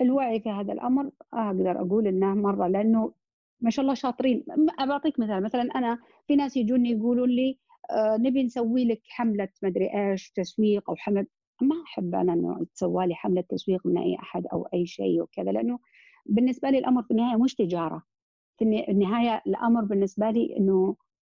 الوعي 0.00 0.40
في 0.40 0.50
هذا 0.50 0.72
الأمر 0.72 1.10
أقدر 1.34 1.80
أقول 1.80 2.06
إنه 2.06 2.34
مرة 2.34 2.66
لأنه 2.68 3.12
ما 3.60 3.70
شاء 3.70 3.82
الله 3.82 3.94
شاطرين. 3.94 4.44
بعطيك 4.88 5.20
مثال. 5.20 5.42
مثلا 5.42 5.62
أنا 5.62 5.98
في 6.26 6.36
ناس 6.36 6.56
يجوني 6.56 6.90
يقولوا 6.90 7.26
لي 7.26 7.58
آه 7.90 8.16
نبي 8.16 8.42
نسوي 8.42 8.84
لك 8.84 9.00
حملة 9.08 9.48
مدري 9.62 10.10
إيش 10.10 10.30
تسويق 10.30 10.90
أو 10.90 10.96
حملة. 10.96 11.26
ما 11.62 11.82
أحب 11.86 12.14
أنا 12.14 12.32
إنه 12.32 12.66
تسوى 12.74 13.06
لي 13.06 13.14
حملة 13.14 13.40
تسويق 13.40 13.86
من 13.86 13.98
أي 13.98 14.16
أحد 14.22 14.46
أو 14.46 14.68
أي 14.74 14.86
شيء 14.86 15.22
وكذا 15.22 15.52
لأنه 15.52 15.78
بالنسبة 16.26 16.70
لي 16.70 16.78
الأمر 16.78 17.02
في 17.02 17.10
النهاية 17.10 17.36
مش 17.42 17.54
تجارة. 17.54 18.02
في 18.58 18.64
النهاية 18.88 19.42
الأمر 19.46 19.84
بالنسبة 19.84 20.30
لي 20.30 20.56
إنه 20.56 20.96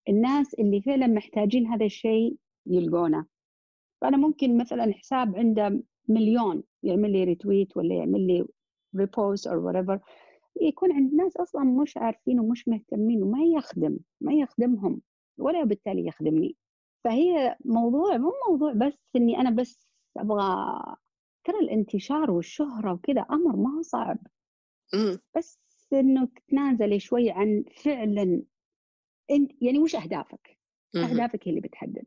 الناس 0.08 0.54
اللي 0.54 0.82
فعلا 0.82 1.06
محتاجين 1.06 1.66
هذا 1.66 1.84
الشيء 1.84 2.36
يلقونه. 2.66 3.26
فأنا 4.00 4.16
ممكن 4.16 4.58
مثلا 4.58 4.92
حساب 4.92 5.36
عنده 5.36 5.82
مليون 6.08 6.62
يعمل 6.82 7.12
لي 7.12 7.24
retweet 7.24 7.76
ولا 7.76 7.94
يعمل 7.94 8.26
لي 8.26 8.46
repost 8.96 9.46
أو 9.46 9.72
whatever 9.72 9.98
يكون 10.60 10.92
عند 10.92 11.14
ناس 11.14 11.36
أصلا 11.36 11.64
مش 11.64 11.96
عارفين 11.96 12.40
ومش 12.40 12.68
مهتمين 12.68 13.22
وما 13.22 13.44
يخدم 13.44 13.98
ما 14.20 14.32
يخدمهم 14.32 15.00
ولا 15.38 15.64
بالتالي 15.64 16.06
يخدمني. 16.06 16.56
فهي 17.04 17.56
موضوع 17.64 18.16
مو 18.16 18.32
موضوع 18.48 18.72
بس 18.72 18.98
إني 19.16 19.40
أنا 19.40 19.50
بس 19.50 19.88
أبغى 20.16 20.82
ترى 21.44 21.58
الانتشار 21.58 22.30
والشهرة 22.30 22.92
وكذا 22.92 23.20
أمر 23.20 23.56
ما 23.56 23.76
هو 23.76 23.82
صعب. 23.82 24.18
بس 25.36 25.60
إنه 25.92 26.26
تتنازلي 26.26 27.00
شوي 27.00 27.30
عن 27.30 27.64
فعلا 27.84 28.42
يعني 29.60 29.78
وش 29.78 29.94
أهدافك؟ 29.96 30.58
أهدافك 30.96 31.48
هي 31.48 31.50
اللي 31.50 31.60
بتحدد. 31.60 32.04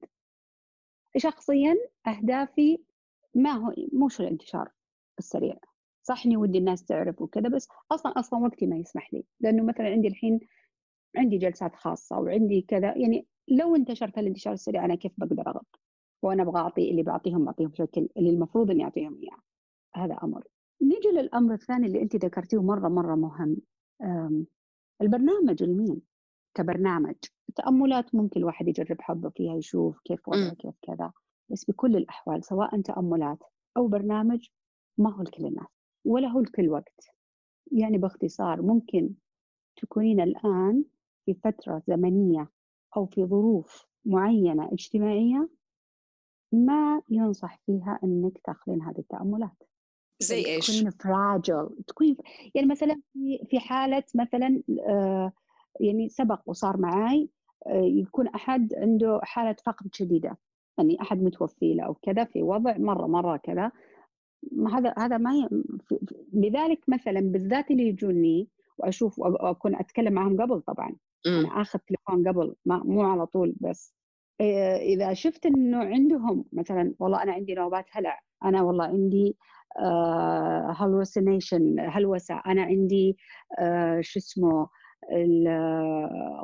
شخصيا 1.18 1.76
أهدافي 2.08 2.78
ما 3.36 3.52
هو 3.52 3.74
مش 4.06 4.22
الانتشار 4.22 4.70
السريع. 5.20 5.58
صح 6.04 6.26
إني 6.26 6.38
ودي 6.38 6.58
الناس 6.58 6.86
تعرف 6.86 7.22
وكذا 7.22 7.50
بس 7.50 7.68
أصلا 7.92 8.12
أصلا 8.20 8.40
وقتي 8.40 8.68
ما 8.68 8.78
يسمح 8.78 9.14
لي. 9.14 9.24
لأنه 9.40 9.64
مثلا 9.64 9.90
عندي 9.90 10.08
الحين 10.08 10.40
عندي 11.18 11.38
جلسات 11.38 11.76
خاصة 11.76 12.20
وعندي 12.20 12.62
كذا 12.62 12.98
يعني 12.98 13.28
لو 13.48 13.76
انتشرت 13.76 14.18
الانتشار 14.18 14.54
السريع 14.54 14.86
أنا 14.86 14.96
كيف 14.96 15.12
بقدر 15.18 15.48
اغطي 15.48 15.80
وأنا 16.22 16.44
أبغى 16.44 16.60
أعطي 16.60 16.92
اللي 16.92 17.04
بعطيهم 17.04 17.46
بعطيهم 17.46 17.70
بشكل 17.70 18.10
اللي 18.18 18.30
المفروض 18.30 18.72
إني 18.72 18.84
أعطيهم 18.84 19.20
إياه. 19.24 19.38
هذا 19.96 20.18
أمر. 20.24 20.44
نيجي 20.82 21.08
للأمر 21.08 21.54
الثاني 21.54 21.88
اللي 21.88 22.02
أنت 22.02 22.16
ذكرتيه 22.16 22.62
مرة 22.62 22.88
مرة 22.90 23.16
مهم. 23.16 23.58
البرنامج 25.02 25.64
المين. 25.64 26.02
كبرنامج. 26.54 27.16
تأملات 27.56 28.16
ممكن 28.16 28.40
الواحد 28.40 28.68
يجرب 28.68 29.02
حظه 29.02 29.30
فيها 29.30 29.56
يشوف 29.56 30.00
كيف 30.00 30.28
وضعه 30.28 30.54
كيف 30.54 30.76
كذا. 30.82 31.12
بس 31.50 31.66
بكل 31.66 31.96
الأحوال 31.96 32.46
سواء 32.46 32.82
تأملات 32.82 33.44
أو 33.78 33.88
برنامج 33.88 34.48
ما 34.98 35.16
هو 35.16 35.22
لكل 35.22 35.46
الناس 35.46 35.68
ولا 36.06 36.28
هو 36.28 36.40
لكل 36.40 36.70
وقت. 36.70 37.08
يعني 37.72 37.98
باختصار 37.98 38.62
ممكن 38.62 39.10
تكونين 39.76 40.22
الآن 40.22 40.84
في 41.26 41.34
فترة 41.34 41.84
زمنية 41.88 42.50
أو 42.98 43.06
في 43.06 43.26
ظروف 43.26 43.86
معينة 44.06 44.70
اجتماعية 44.74 45.50
ما 46.52 47.02
ينصح 47.10 47.60
فيها 47.66 48.00
أنك 48.04 48.38
تاخذين 48.38 48.82
هذه 48.82 49.00
التأملات. 49.00 49.64
زي 50.20 50.46
إيش؟ 50.46 50.68
تكونين 50.68 50.90
فراجل 50.92 51.70
تكونين 51.88 52.18
يعني 52.56 52.68
مثلا 52.68 53.02
في 53.14 53.46
في 53.50 53.60
حالة 53.60 54.04
مثلا 54.16 54.64
آه 54.88 55.32
يعني 55.80 56.10
سبق 56.10 56.42
وصار 56.46 56.78
معي 56.78 57.30
آه 57.68 57.82
يكون 57.84 58.28
أحد 58.28 58.74
عنده 58.78 59.20
حالة 59.24 59.56
فقد 59.66 59.96
شديدة 59.96 60.38
يعني 60.78 61.02
أحد 61.02 61.24
متوفي 61.24 61.74
له 61.74 61.84
أو 61.84 61.94
كذا 61.94 62.24
في 62.24 62.44
وضع 62.44 62.78
مرة 62.78 63.08
مرة 63.08 63.38
كذا. 63.38 63.72
هذا 64.74 64.94
هذا 64.98 65.18
ما 65.18 65.34
ي... 65.34 65.50
لذلك 66.34 66.80
مثلا 66.88 67.20
بالذات 67.20 67.72
اللي 67.72 67.88
يجوني 67.88 68.48
وأشوف 68.78 69.20
وأكون 69.20 69.76
أتكلم 69.76 70.14
معهم 70.14 70.42
قبل 70.42 70.62
طبعا. 70.62 70.96
أنا 71.28 71.62
آخذ 71.62 71.80
تليفون 71.80 72.28
قبل 72.28 72.56
ما 72.66 72.84
مو 72.84 73.02
على 73.02 73.26
طول 73.26 73.56
بس. 73.60 73.94
إذا 74.82 75.14
شفت 75.14 75.46
إنه 75.46 75.78
عندهم 75.78 76.46
مثلا 76.54 76.94
والله 77.00 77.24
أنا 77.24 77.32
عندي 77.32 77.54
نوبات 77.54 77.86
هلع 77.92 78.20
أنا 78.44 78.62
والله 78.62 78.86
عندي 78.86 79.38
هلوسينيشن 80.76 81.80
هلوسه 81.80 82.42
أنا 82.46 82.64
عندي 82.64 83.18
آه 83.60 84.02
شو 84.02 84.20
اسمه 84.20 84.68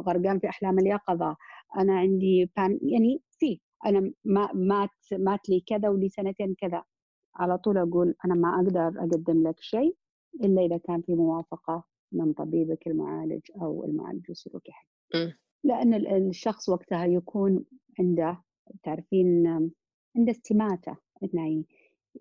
غرقان 0.08 0.40
في 0.40 0.50
أحلام 0.50 0.80
اليقظة. 0.80 1.36
أنا 1.78 2.00
عندي 2.00 2.52
بان 2.58 2.80
يعني 2.82 3.22
في 3.40 3.60
أنا 3.86 4.12
ما 4.26 4.50
مات 4.54 4.90
مات 5.12 5.50
لي 5.50 5.64
كذا 5.68 5.90
ولي 5.90 6.10
سنتين 6.10 6.56
كذا. 6.56 6.84
على 7.36 7.58
طول 7.58 7.78
أقول 7.78 8.16
أنا 8.26 8.36
ما 8.36 8.56
أقدر 8.56 8.88
أقدم 8.88 9.48
لك 9.48 9.60
شيء 9.60 9.96
إلا 10.44 10.62
إذا 10.66 10.78
كان 10.78 11.02
في 11.02 11.16
موافقة 11.16 11.84
من 12.12 12.34
طبيبك 12.34 12.88
المعالج 12.88 13.42
أو 13.62 13.86
المعالج 13.86 14.26
السلوكي 14.30 14.72
حقك 14.72 15.38
لأن 15.64 15.94
الشخص 15.94 16.70
وقتها 16.70 17.06
يكون 17.06 17.66
عنده 18.00 18.44
تعرفين 18.84 19.48
عنده 20.18 20.32
استماتة 20.32 20.98
إنه 21.24 21.64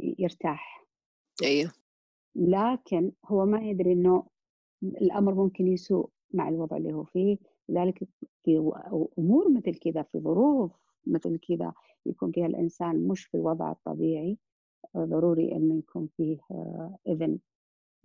يرتاح. 0.01 0.85
أيوه. 1.43 1.73
لكن 2.35 3.13
هو 3.27 3.47
ما 3.47 3.63
يدري 3.63 3.93
إنه 3.93 4.27
الأمر 4.83 5.35
ممكن 5.35 5.67
يسوء. 5.67 6.11
مع 6.35 6.49
الوضع 6.49 6.77
اللي 6.77 6.93
هو 6.93 7.05
فيه 7.05 7.39
لذلك 7.69 7.99
في 8.45 8.73
أمور 9.19 9.51
مثل 9.51 9.75
كذا 9.75 10.03
في 10.03 10.21
ظروف 10.21 10.73
مثل 11.07 11.39
كذا 11.49 11.73
يكون 12.07 12.33
فيها 12.33 12.47
الإنسان 12.47 13.09
مش 13.09 13.25
في 13.25 13.37
الوضع 13.37 13.73
الطبيعي 13.73 14.39
ضروري 14.97 15.53
إنه 15.53 15.79
يكون 15.79 16.09
فيه 16.17 16.39
آه، 16.51 16.99
إذن 17.07 17.39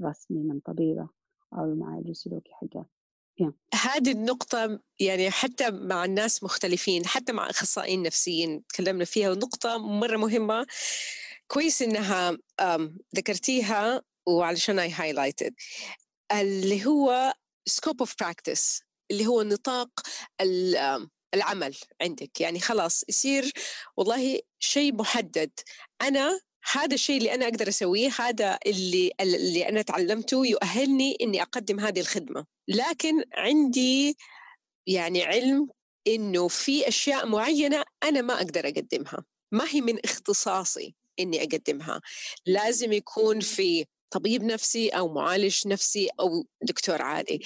رسمي 0.01 0.43
من 0.43 0.59
طبيبة 0.59 1.09
أو 1.53 1.63
المعالج 1.63 2.09
السلوكي 2.09 2.51
حقه. 2.53 2.85
هذه 3.73 4.11
النقطة 4.11 4.79
يعني 4.99 5.31
حتى 5.31 5.71
مع 5.71 6.05
الناس 6.05 6.43
مختلفين 6.43 7.05
حتى 7.05 7.33
مع 7.33 7.49
أخصائيين 7.49 8.03
نفسيين 8.03 8.65
تكلمنا 8.67 9.05
فيها 9.05 9.31
ونقطة 9.31 9.77
مرة 9.77 10.17
مهمة 10.17 10.67
كويس 11.47 11.81
إنها 11.81 12.37
ذكرتيها 13.15 14.01
وعلشان 14.27 14.79
أي 14.79 14.91
هايلايتد 14.91 15.53
اللي 16.39 16.85
هو 16.85 17.33
scope 17.69 18.05
of 18.05 18.09
practice 18.23 18.81
اللي 19.11 19.27
هو 19.27 19.43
نطاق 19.43 19.89
العمل 21.33 21.75
عندك. 22.01 22.41
يعني 22.41 22.59
خلاص 22.59 23.03
يصير 23.09 23.51
والله 23.97 24.39
شيء 24.59 24.93
محدد. 24.95 25.51
أنا 26.01 26.39
هذا 26.71 26.93
الشيء 26.93 27.17
اللي 27.17 27.33
أنا 27.33 27.45
أقدر 27.45 27.67
أسويه 27.67 28.09
هذا 28.19 28.59
اللي 28.65 29.11
اللي 29.21 29.69
أنا 29.69 29.81
تعلمته 29.81 30.45
يؤهلني 30.47 31.17
إني 31.21 31.41
أقدم 31.41 31.79
هذه 31.79 31.99
الخدمة. 31.99 32.45
لكن 32.67 33.23
عندي 33.33 34.17
يعني 34.87 35.23
علم 35.23 35.69
إنه 36.07 36.47
في 36.47 36.87
أشياء 36.87 37.25
معينة 37.25 37.83
أنا 38.03 38.21
ما 38.21 38.33
أقدر 38.33 38.67
أقدمها. 38.67 39.23
ما 39.51 39.67
هي 39.69 39.81
من 39.81 39.99
اختصاصي 40.05 40.95
إني 41.19 41.41
أقدمها. 41.41 42.01
لازم 42.45 42.93
يكون 42.93 43.39
في 43.39 43.85
طبيب 44.11 44.43
نفسي 44.43 44.89
أو 44.89 45.13
معالج 45.13 45.67
نفسي 45.67 46.09
أو 46.19 46.45
دكتور 46.61 47.01
عادي. 47.01 47.45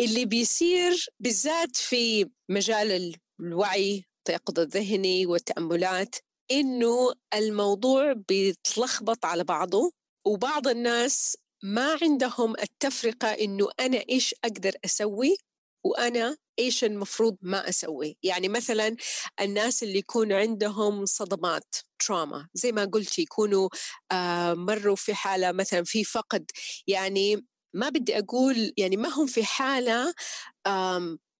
اللي 0.00 0.24
بيصير 0.24 1.06
بالذات 1.20 1.76
في 1.76 2.30
مجال 2.48 3.14
الوعي 3.40 4.04
التيقظ 4.18 4.60
الذهني 4.60 5.26
والتأملات 5.26 6.16
إنه 6.50 7.12
الموضوع 7.34 8.12
بيتلخبط 8.28 9.24
على 9.24 9.44
بعضه 9.44 9.92
وبعض 10.26 10.68
الناس 10.68 11.36
ما 11.62 11.98
عندهم 12.02 12.54
التفرقة 12.62 13.28
إنه 13.28 13.68
أنا 13.80 14.04
إيش 14.10 14.34
أقدر 14.44 14.72
أسوي 14.84 15.36
وأنا 15.86 16.36
إيش 16.58 16.84
المفروض 16.84 17.36
ما 17.42 17.68
أسوي؟ 17.68 18.16
يعني 18.22 18.48
مثلا 18.48 18.96
الناس 19.40 19.82
اللي 19.82 19.98
يكون 19.98 20.32
عندهم 20.32 21.06
صدمات 21.06 21.76
تراما 21.98 22.48
زي 22.54 22.72
ما 22.72 22.84
قلت 22.84 23.18
يكونوا 23.18 23.68
آه 24.12 24.54
مروا 24.54 24.96
في 24.96 25.14
حالة 25.14 25.52
مثلا 25.52 25.84
في 25.84 26.04
فقد. 26.04 26.50
يعني 26.86 27.46
ما 27.74 27.88
بدي 27.88 28.18
أقول 28.18 28.72
يعني 28.76 28.96
ما 28.96 29.08
هم 29.08 29.26
في 29.26 29.44
حالة 29.44 30.14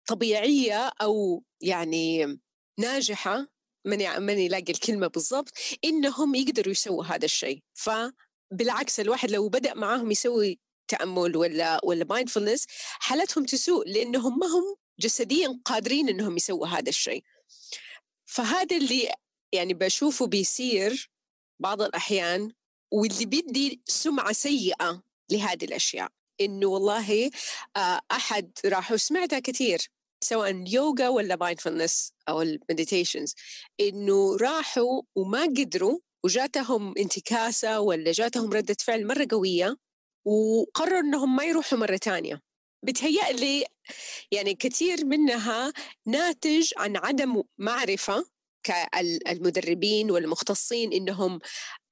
طبيعية 0.09 0.91
أو 1.03 1.45
يعني 1.63 2.39
ناجحة 2.81 3.47
ماني 3.87 4.21
ماني 4.21 4.49
لاقي 4.49 4.73
الكلمة 4.73 5.07
بالضبط 5.07 5.51
إنهم 5.85 6.35
يقدروا 6.35 6.71
يسووا 6.73 7.05
هذا 7.05 7.25
الشيء. 7.25 7.61
فبالعكس 7.75 9.01
الواحد 9.01 9.31
لو 9.31 9.49
بدأ 9.49 9.75
معاهم 9.75 10.11
يسوي 10.11 10.59
تأمل 10.89 11.37
ولا 11.37 11.81
ولا 11.85 12.05
مايندفولنس 12.05 12.67
حالتهم 12.99 13.45
تسوء 13.45 13.89
لأنهم 13.89 14.39
ما 14.39 14.47
هم 14.47 14.77
جسديا 15.01 15.61
قادرين 15.65 16.09
إنهم 16.09 16.37
يسووا 16.37 16.67
هذا 16.67 16.89
الشيء. 16.89 17.25
فهذا 18.25 18.77
اللي 18.77 19.13
يعني 19.53 19.75
بشوفه 19.75 20.27
بيصير 20.27 21.11
بعض 21.61 21.83
الأحيان 21.83 22.53
واللي 22.93 23.27
بيدي 23.27 23.83
سمعة 23.85 24.33
سيئة 24.33 25.03
لهذه 25.31 25.65
الأشياء. 25.65 26.09
إنه 26.41 26.67
والله 26.67 27.31
آه، 27.77 28.01
أحد 28.13 28.51
راح 28.67 28.93
وسمعتها 28.93 29.39
كثير 29.39 29.91
سواء 30.21 30.65
يوغا 30.69 31.09
ولا 31.09 31.37
mindfulness 31.37 32.13
أو 32.29 32.43
ال 32.43 32.50
meditations 32.50 33.35
إنه 33.81 34.37
راحوا 34.37 35.03
وما 35.15 35.43
قدروا 35.43 35.99
وجاتهم 36.25 36.95
انتكاسة 36.99 37.81
ولا 37.81 38.13
جاتهم 38.13 38.53
ردة 38.53 38.77
فعل 38.81 39.07
مرة 39.07 39.27
قوية 39.31 39.77
وقرروا 40.27 41.01
إنهم 41.01 41.37
ما 41.37 41.45
يروحوا 41.45 41.79
مرة 41.79 41.97
ثانية 41.97 42.43
بتهيألي 42.85 43.65
يعني 44.33 44.55
كثير 44.55 45.05
منها 45.05 45.73
ناتج 46.07 46.73
عن 46.77 46.97
عدم 46.97 47.43
معرفة 47.59 48.25
كالمدربين 48.63 50.11
والمختصين 50.11 50.93
إنهم 50.93 51.39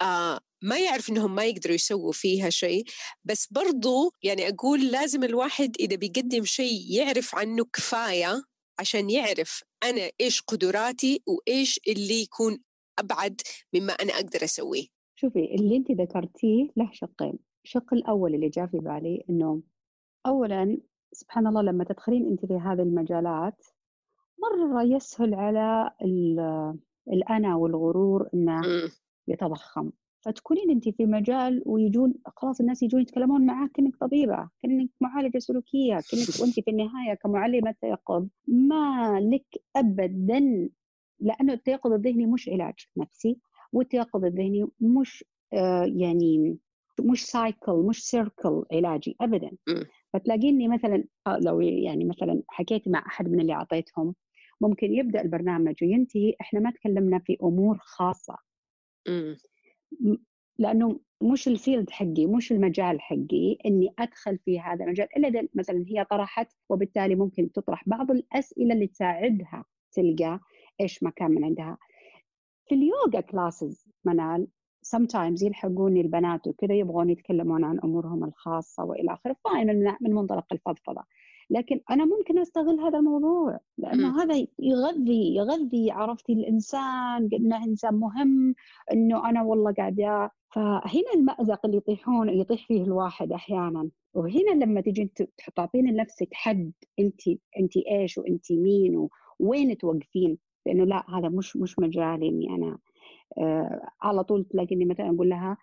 آه 0.03 0.40
ما 0.62 0.79
يعرف 0.79 1.11
إنهم 1.11 1.35
ما 1.35 1.44
يقدروا 1.44 1.75
يسووا 1.75 2.12
فيها 2.12 2.51
شيء. 2.51 2.85
بس 3.25 3.49
برضو 3.51 4.12
يعني 4.23 4.49
أقول 4.49 4.87
لازم 4.90 5.25
الواحد 5.25 5.77
إذا 5.81 5.97
بيقدم 5.97 6.44
شيء 6.44 6.87
يعرف 6.90 7.35
عنه 7.35 7.64
كفاية 7.64 8.42
عشان 8.79 9.11
يعرف 9.11 9.62
أنا 9.83 10.11
إيش 10.20 10.42
قدراتي 10.42 11.23
وإيش 11.27 11.81
اللي 11.88 12.23
يكون 12.23 12.62
أبعد 12.99 13.40
مما 13.75 13.92
أنا 13.92 14.12
أقدر 14.12 14.44
أسويه. 14.44 14.87
شوفي 15.16 15.55
اللي 15.55 15.77
انت 15.77 15.90
ذكرتيه 15.90 16.68
له 16.77 16.90
شقين. 16.92 17.38
الشق 17.64 17.94
الأول 17.94 18.35
اللي 18.35 18.48
جاء 18.48 18.66
في 18.66 18.79
بالي 18.79 19.24
إنه 19.31 19.62
اولا 20.27 20.79
سبحان 21.12 21.46
الله 21.46 21.62
لما 21.62 21.85
تدخلين 21.85 22.27
أنت 22.27 22.46
في 22.46 22.55
هذه 22.55 22.83
المجالات 22.83 23.66
مرة 24.38 24.83
يسهل 24.83 25.35
على 25.35 25.90
الأنا 27.12 27.57
والغرور 27.57 28.29
إنه 28.35 28.62
يتضخم. 29.29 29.90
فتكونين 30.20 30.70
أنت 30.70 30.88
في 30.88 31.07
مجال 31.07 31.62
ويجون 31.66 32.14
خلاص 32.37 32.61
الناس 32.61 32.83
يجون 32.83 33.00
يتكلمون 33.00 33.46
معك 33.46 33.70
كأنك 33.70 33.96
طبيبة 33.96 34.48
كأنك 34.62 34.90
معالجة 35.00 35.38
سلوكية 35.38 35.94
كأنك 35.94 36.29
وأنت 36.40 36.61
في 36.61 36.70
النهاية 36.70 37.14
كمعلمة 37.14 37.74
تيقظ. 37.81 38.27
ما 38.48 39.20
لك 39.20 39.62
ابدا 39.77 40.70
لأنه 41.20 41.53
التيقظ 41.53 41.92
الذهني 41.92 42.27
مش 42.27 42.48
علاج 42.48 42.74
نفسي 42.96 43.38
والتيقظ 43.72 44.24
الذهني 44.24 44.66
مش 44.81 45.24
آه 45.53 45.85
يعني 45.85 46.59
مش 47.00 47.26
cycle 47.26 47.72
مش 47.72 48.04
circle 48.04 48.64
علاجي 48.72 49.16
ابدا. 49.20 49.50
فتلاقيني 50.12 50.68
مثلا 50.68 51.04
آه، 51.26 51.38
لو 51.38 51.61
يعني 51.61 52.04
مثلا 52.04 52.42
حكيت 52.48 52.88
مع 52.88 53.04
أحد 53.07 53.28
من 53.28 53.40
اللي 53.40 53.52
أعطيتهم 53.52 54.14
ممكن 54.61 54.92
يبدأ 54.94 55.22
البرنامج 55.22 55.74
وينتهي 55.83 56.35
إحنا 56.40 56.61
ما 56.61 56.70
تكلمنا 56.70 57.18
في 57.18 57.37
أمور 57.42 57.78
خاصة. 57.80 58.37
لأنه 60.59 61.00
مش 61.22 61.48
ال 61.48 61.55
field 61.55 61.90
حقي 61.90 62.26
مش 62.26 62.52
المجال 62.52 63.00
حقي 63.00 63.59
إني 63.66 63.94
أدخل 63.98 64.38
في 64.38 64.61
هذا 64.61 64.85
المجال 64.85 65.09
إلا 65.16 65.28
إذا 65.28 65.48
مثلا 65.54 65.85
هي 65.88 66.04
طرحت 66.04 66.52
وبالتالي 66.68 67.14
ممكن 67.14 67.52
تطرح 67.52 67.88
بعض 67.88 68.11
الأسئلة 68.11 68.74
اللي 68.74 68.87
تساعدها 68.87 69.64
تلقى 69.92 70.40
إيش 70.80 71.02
ما 71.02 71.12
كان 71.12 71.30
من 71.30 71.44
عندها. 71.44 71.78
في 72.68 72.74
اليوغا 72.74 73.20
classes 73.20 73.87
منال 74.04 74.46
sometimes 74.97 75.42
يلحقوني 75.42 76.01
البنات 76.01 76.47
وكذا 76.47 76.75
يبغون 76.75 77.11
يتكلمون 77.11 77.64
عن 77.64 77.81
أمورهم 77.85 78.25
الخاصة 78.25 78.85
وإلى 78.85 79.12
آخره 79.12 79.37
fine 79.44 79.96
من 80.01 80.14
منطلق 80.14 80.44
الفضفضة. 80.53 81.03
لكن 81.51 81.81
أنا 81.90 82.05
ممكن 82.05 82.38
أستغل 82.38 82.81
هذا 82.81 82.99
الموضوع 82.99 83.59
لأنه. 83.79 84.23
هذا 84.23 84.47
يغذي 84.59 85.35
يغذي 85.35 85.90
عرفتي 85.90 86.33
الإنسان 86.33 87.29
انه 87.33 87.64
إنسان 87.64 87.94
مهم 87.94 88.55
إنه 88.92 89.29
أنا 89.31 89.42
والله 89.42 89.73
قاعدة 89.73 90.31
فهنا 90.55 91.12
المأزق 91.14 91.61
اللي 91.66 91.77
يطيحون 91.77 92.29
يطيح 92.29 92.66
فيه 92.66 92.83
الواحد 92.83 93.33
أحيانا. 93.33 93.88
وهنا 94.14 94.64
لما 94.64 94.81
تجي 94.81 95.12
تعطين 95.57 95.87
لنفسك 95.87 96.29
حد 96.33 96.73
أنت 96.99 97.20
أنت 97.61 97.77
إيش 97.77 98.18
وأنت 98.18 98.53
مين 98.53 99.09
وين 99.38 99.79
توقفين؟ 99.79 100.38
لأنه 100.66 100.85
لا 100.85 101.05
هذا 101.18 101.29
مش 101.29 101.57
مش 101.57 101.79
مجالي 101.79 102.29
إني 102.29 102.51
أنا. 102.51 102.79
على 104.03 104.25
طول 104.25 104.44
تلاقيني 104.44 104.85
مثلا 104.85 105.11
أقول 105.11 105.29
لها 105.29 105.57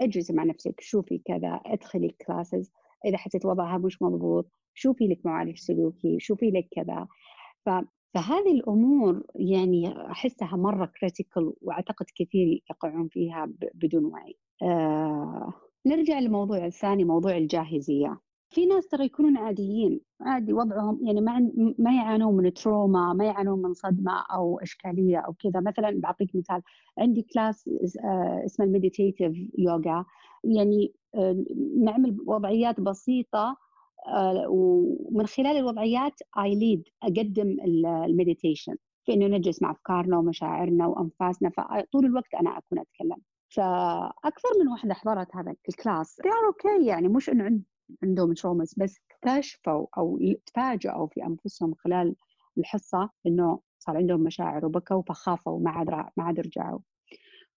اجلسي 0.00 0.32
مع 0.32 0.44
نفسك 0.44 0.80
شوفي 0.80 1.18
كذا 1.18 1.60
ادخلي 1.66 2.06
ال 2.06 2.14
classes 2.14 2.72
إذا 3.06 3.16
حسيت 3.16 3.46
وضعها 3.46 3.78
مش 3.78 4.02
مضبوط 4.02 4.52
شوفي 4.74 5.06
لك 5.08 5.26
معالج 5.26 5.58
سلوكي 5.58 6.20
شوفي 6.20 6.50
لك 6.50 6.68
كذا 6.70 7.06
فهذه 8.14 8.50
الأمور 8.50 9.22
يعني 9.34 10.10
أحسها 10.10 10.56
مرة 10.56 10.92
critical 11.00 11.52
وأعتقد 11.60 12.06
كثير 12.16 12.62
يقعون 12.70 13.08
فيها 13.08 13.52
بدون 13.74 14.04
وعي. 14.04 14.38
آه 14.62 15.52
نرجع 15.86 16.18
للموضوع 16.18 16.66
الثاني 16.66 17.04
موضوع 17.04 17.36
الجاهزية. 17.36 18.20
في 18.50 18.66
ناس 18.66 18.88
ترى 18.88 19.04
يكونون 19.04 19.36
عاديين 19.36 20.00
عادي 20.20 20.52
وضعهم 20.52 21.00
يعني 21.06 21.20
ما 21.20 21.52
ما 21.78 21.94
يعانون 21.96 22.36
من 22.36 22.52
trauma 22.52 23.12
ما 23.12 23.24
يعانون 23.24 23.62
من 23.62 23.74
صدمة 23.74 24.24
أو 24.32 24.58
إشكالية 24.58 25.18
أو 25.18 25.32
كذا. 25.32 25.60
مثلا 25.60 26.00
بعطيك 26.00 26.36
مثال 26.36 26.62
عندي 26.98 27.22
class 27.22 27.68
آه، 28.04 28.42
اسمه 28.46 28.66
ال 28.66 28.72
meditative 28.72 29.32
yoga 29.58 30.04
يعني 30.44 30.92
آه، 31.14 31.44
نعمل 31.84 32.16
وضعيات 32.26 32.80
بسيطة 32.80 33.56
آه، 34.08 34.46
ومن 34.48 35.26
خلال 35.26 35.56
الوضعيات 35.56 36.20
I 36.38 36.54
lead 36.54 36.82
أقدم 37.02 37.56
ال 38.08 38.14
meditation 38.14 38.76
في 39.04 39.14
إنه 39.14 39.26
نجلس 39.26 39.62
مع 39.62 39.70
أفكارنا 39.70 40.18
ومشاعرنا 40.18 40.86
وأنفاسنا 40.86 41.50
فطول 41.50 42.04
الوقت 42.04 42.34
أنا 42.34 42.58
أكون 42.58 42.78
أتكلم. 42.78 43.22
فأكثر 43.48 44.48
من 44.60 44.68
واحدة 44.68 44.94
حضرت 44.94 45.36
هذا 45.36 45.54
ال 45.68 45.75
class. 45.75 46.20
Okay 46.20 46.86
يعني 46.86 47.08
مش 47.08 47.30
إنه 47.30 47.60
عندهم 48.02 48.34
traumas 48.34 48.78
بس 48.78 49.00
اكتشفوا 49.10 49.86
أو 49.98 50.18
تفاجئوا 50.46 51.06
في 51.06 51.24
أنفسهم 51.24 51.74
خلال 51.74 52.16
الحصة 52.58 53.10
إنه 53.26 53.60
صار 53.78 53.96
عندهم 53.96 54.20
مشاعر 54.20 54.66
وبكوا 54.66 55.02
فخافوا 55.02 55.52
وما 55.52 55.70
عاد 55.70 55.90
ما 55.90 56.24
عاد 56.24 56.40
رجعوا. 56.40 56.78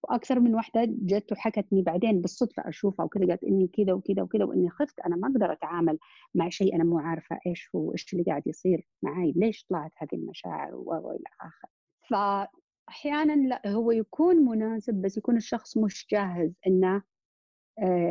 وأكثر 0.03 0.39
من 0.39 0.55
وحدة 0.55 0.85
جت 0.89 1.31
وحكتني 1.31 1.81
بعدين 1.81 2.21
بالصدفة 2.21 2.69
أشوفها 2.69 3.05
وكذا 3.05 3.27
قالت 3.27 3.43
إني 3.43 3.67
كذا 3.67 3.93
وكذا 3.93 4.21
وكذا 4.21 4.43
وإني 4.43 4.69
خفت 4.69 4.99
أنا 4.99 5.15
ما 5.15 5.27
أقدر 5.27 5.51
أتعامل 5.51 5.99
مع 6.35 6.49
شيء 6.49 6.75
أنا 6.75 6.83
مو 6.83 6.99
عارفة 6.99 7.39
إيش 7.47 7.69
هو 7.75 7.91
إيش 7.91 8.13
اللي 8.13 8.23
قاعد 8.23 8.47
يصير 8.47 8.87
معي 9.01 9.33
ليش 9.35 9.65
طلعت 9.69 9.91
هذه 9.97 10.09
المشاعر 10.13 10.75
وإلى 10.75 11.23
آخره. 11.41 11.69
فاحيانا 12.09 13.47
لا 13.47 13.67
هو 13.67 13.91
يكون 13.91 14.35
مناسب 14.35 14.93
بس 14.93 15.17
يكون 15.17 15.37
الشخص 15.37 15.77
مش 15.77 16.07
جاهز 16.11 16.53
إنه 16.67 17.03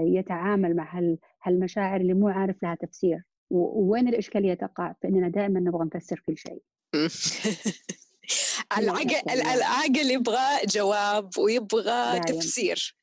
يتعامل 0.07 0.76
مع 0.76 1.00
هالمشاعر 1.42 2.00
اللي 2.00 2.14
مو 2.14 2.28
عارف 2.28 2.62
لها 2.62 2.74
تفسير. 2.74 3.22
ووين 3.50 4.09
الاشكاليه 4.09 4.54
تقع 4.54 4.92
في 4.92 5.09
إننا 5.09 5.28
دائما 5.28 5.61
نبغى 5.61 5.88
نفسر 5.94 6.22
كل 6.26 6.37
شيء. 6.37 6.62
العقل 8.78 9.31
العقل 9.31 10.11
يبغى 10.11 10.66
جواب 10.68 11.31
ويبغى 11.38 12.20
تفسير. 12.20 12.96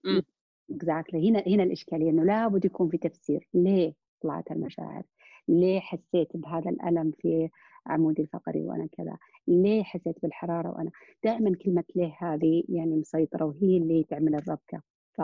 اكزاكتلي 0.71 1.29
هنا 1.29 1.43
هنا 1.47 1.63
الاشكاليه 1.63 2.09
انه 2.09 2.23
لابد 2.23 2.65
يكون 2.65 2.89
في 2.89 2.97
تفسير. 2.97 3.47
ليه 3.53 3.93
طلعت 4.21 4.51
المشاعر؟ 4.51 5.03
ليه 5.47 5.79
حسيت 5.79 6.27
بهذا 6.33 6.69
الألم 6.69 7.11
في 7.21 7.49
عمودي 7.87 8.21
الفقري 8.21 8.61
وأنا 8.61 8.87
كذا؟ 8.97 9.17
ليه 9.47 9.83
حسيت 9.83 10.21
بالحرارة 10.21 10.69
وأنا؟ 10.69 10.91
دائما 11.23 11.55
كلمة 11.55 11.83
ليه 11.95 12.17
هذه 12.19 12.63
يعني 12.69 12.95
مسيطرة 12.95 13.45
وهي 13.45 13.77
اللي 13.77 14.03
تعمل 14.03 14.35
الربكة. 14.35 14.81
ف 15.13 15.21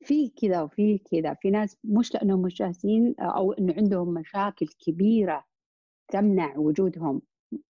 في 0.00 0.28
كذا 0.28 0.62
وفي 0.62 0.98
كذا 0.98 1.34
في 1.34 1.50
ناس 1.50 1.76
مش 1.84 2.14
لأنهم 2.14 2.42
مش 2.42 2.54
جاهزين 2.54 3.14
أو 3.20 3.52
إنه 3.52 3.74
عندهم 3.76 4.14
مشاكل 4.14 4.66
كبيرة 4.86 5.44
تمنع 6.12 6.56
وجودهم. 6.56 7.22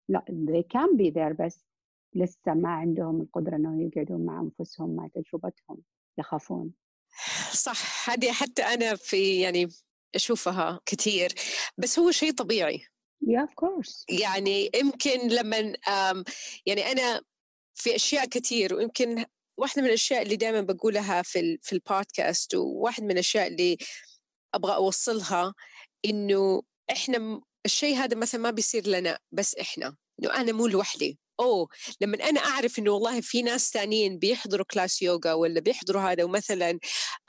لا 0.08 0.24
they 0.28 0.62
can 0.76 0.96
be 0.96 1.10
there 1.14 1.44
بس 1.44 1.64
لسه 2.14 2.54
ما 2.54 2.68
عندهم 2.68 3.20
القدرة 3.20 3.56
انه 3.56 3.82
يقعدون 3.82 4.26
مع 4.26 4.40
أنفسهم 4.40 4.96
مع 4.96 5.08
تجربتهم 5.08 5.82
يخافون. 6.18 6.72
صح 7.52 8.10
هذه 8.10 8.32
حتى 8.32 8.62
أنا 8.62 8.94
في 8.94 9.40
يعني 9.40 9.68
أشوفها 10.14 10.80
كثير 10.86 11.28
بس 11.78 11.98
هو 11.98 12.10
شيء 12.10 12.32
طبيعي. 12.32 12.80
Yeah, 13.24 13.46
of 13.46 13.54
course. 13.64 14.04
يعني 14.08 14.70
يمكن 14.74 15.28
لما 15.28 15.56
يعني 16.66 16.92
أنا 16.92 17.22
في 17.74 17.94
أشياء 17.94 18.26
كثير 18.26 18.74
ويمكن 18.74 19.24
واحدة 19.58 19.82
من 19.82 19.88
الأشياء 19.88 20.22
اللي 20.22 20.36
دائما 20.36 20.60
بقولها 20.60 21.22
في 21.22 21.58
في 21.62 21.72
البودكاست 21.72 22.54
وواحد 22.54 23.02
من 23.02 23.10
الأشياء 23.10 23.46
اللي 23.46 23.78
أبغى 24.54 24.74
أوصلها 24.74 25.54
إنه 26.04 26.62
إحنا 26.90 27.40
الشيء 27.66 27.96
هذا 27.96 28.16
مثلا 28.16 28.40
ما 28.40 28.50
بيصير 28.50 28.88
لنا 28.88 29.18
بس 29.32 29.54
إحنا. 29.54 29.96
إنه 30.22 30.34
أنا 30.34 30.52
مو 30.52 30.66
لوحدي. 30.66 31.18
أوه! 31.40 31.68
لما 32.00 32.28
أنا 32.28 32.40
أعرف 32.40 32.78
إنه 32.78 32.90
والله 32.90 33.20
في 33.20 33.42
ناس 33.42 33.70
ثانيين 33.72 34.18
بيحضروا 34.18 34.66
كلاس 34.70 35.02
يوغا 35.02 35.32
ولا 35.32 35.60
بيحضروا 35.60 36.02
هذا 36.02 36.24
ومثلا 36.24 36.78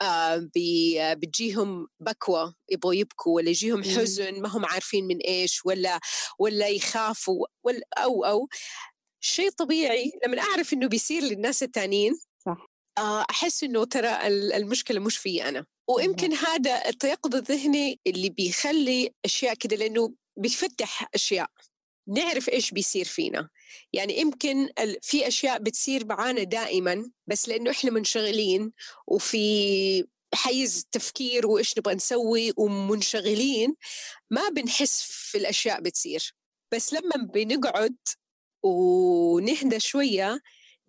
آه 0.02 0.36
بي 0.54 0.98
بتجيهم 1.14 1.88
بكوة 2.00 2.54
يبغوا 2.70 2.94
يبكوا 2.94 3.36
ولا 3.36 3.50
يجيهم 3.50 3.84
حزن 3.84 4.42
ما 4.42 4.48
هم 4.48 4.66
عارفين 4.66 5.06
من 5.06 5.18
إيش 5.18 5.66
ولا 5.66 6.00
ولا 6.38 6.68
يخافوا 6.68 7.46
ولا 7.64 7.80
أو 7.98 8.24
أو 8.24 8.48
شيء 9.20 9.50
طبيعي. 9.50 10.12
لما 10.26 10.42
أعرف 10.42 10.72
إنه 10.72 10.88
بيصير 10.88 11.22
للناس 11.22 11.62
الثانيين 11.62 12.18
صح. 12.46 12.66
آه، 12.98 13.24
أحس 13.30 13.64
إنه 13.64 13.84
ترى 13.84 14.26
المشكلة 14.56 15.00
مش 15.00 15.16
في 15.16 15.48
أنا. 15.48 15.66
ويمكن 15.88 16.32
هذا 16.32 16.88
التيقظ 16.88 17.34
الذهني 17.34 18.00
اللي 18.06 18.30
بيخلي 18.30 19.14
أشياء 19.24 19.54
كده 19.54 19.76
لأنه 19.76 20.14
بيفتح 20.36 21.08
أشياء. 21.14 21.50
نعرف 22.08 22.48
إيش 22.48 22.70
بيصير 22.70 23.04
فينا. 23.04 23.48
يعني 23.92 24.20
يمكن 24.20 24.68
في 25.02 25.28
أشياء 25.28 25.58
بتصير 25.58 26.06
معانا 26.06 26.42
دائما 26.42 27.10
بس 27.26 27.48
لأنه 27.48 27.70
إحنا 27.70 27.90
منشغلين 27.90 28.72
وفي 29.06 30.04
حيز 30.34 30.86
تفكير 30.92 31.46
وإيش 31.46 31.78
نبغى 31.78 31.94
نسوي 31.94 32.52
ومنشغلين 32.56 33.74
ما 34.30 34.48
بنحس 34.48 35.02
في 35.02 35.38
الأشياء 35.38 35.80
بتصير. 35.80 36.34
بس 36.74 36.92
لما 36.92 37.16
بنقعد 37.34 37.96
ونهدى 38.68 39.80
شوية 39.80 40.40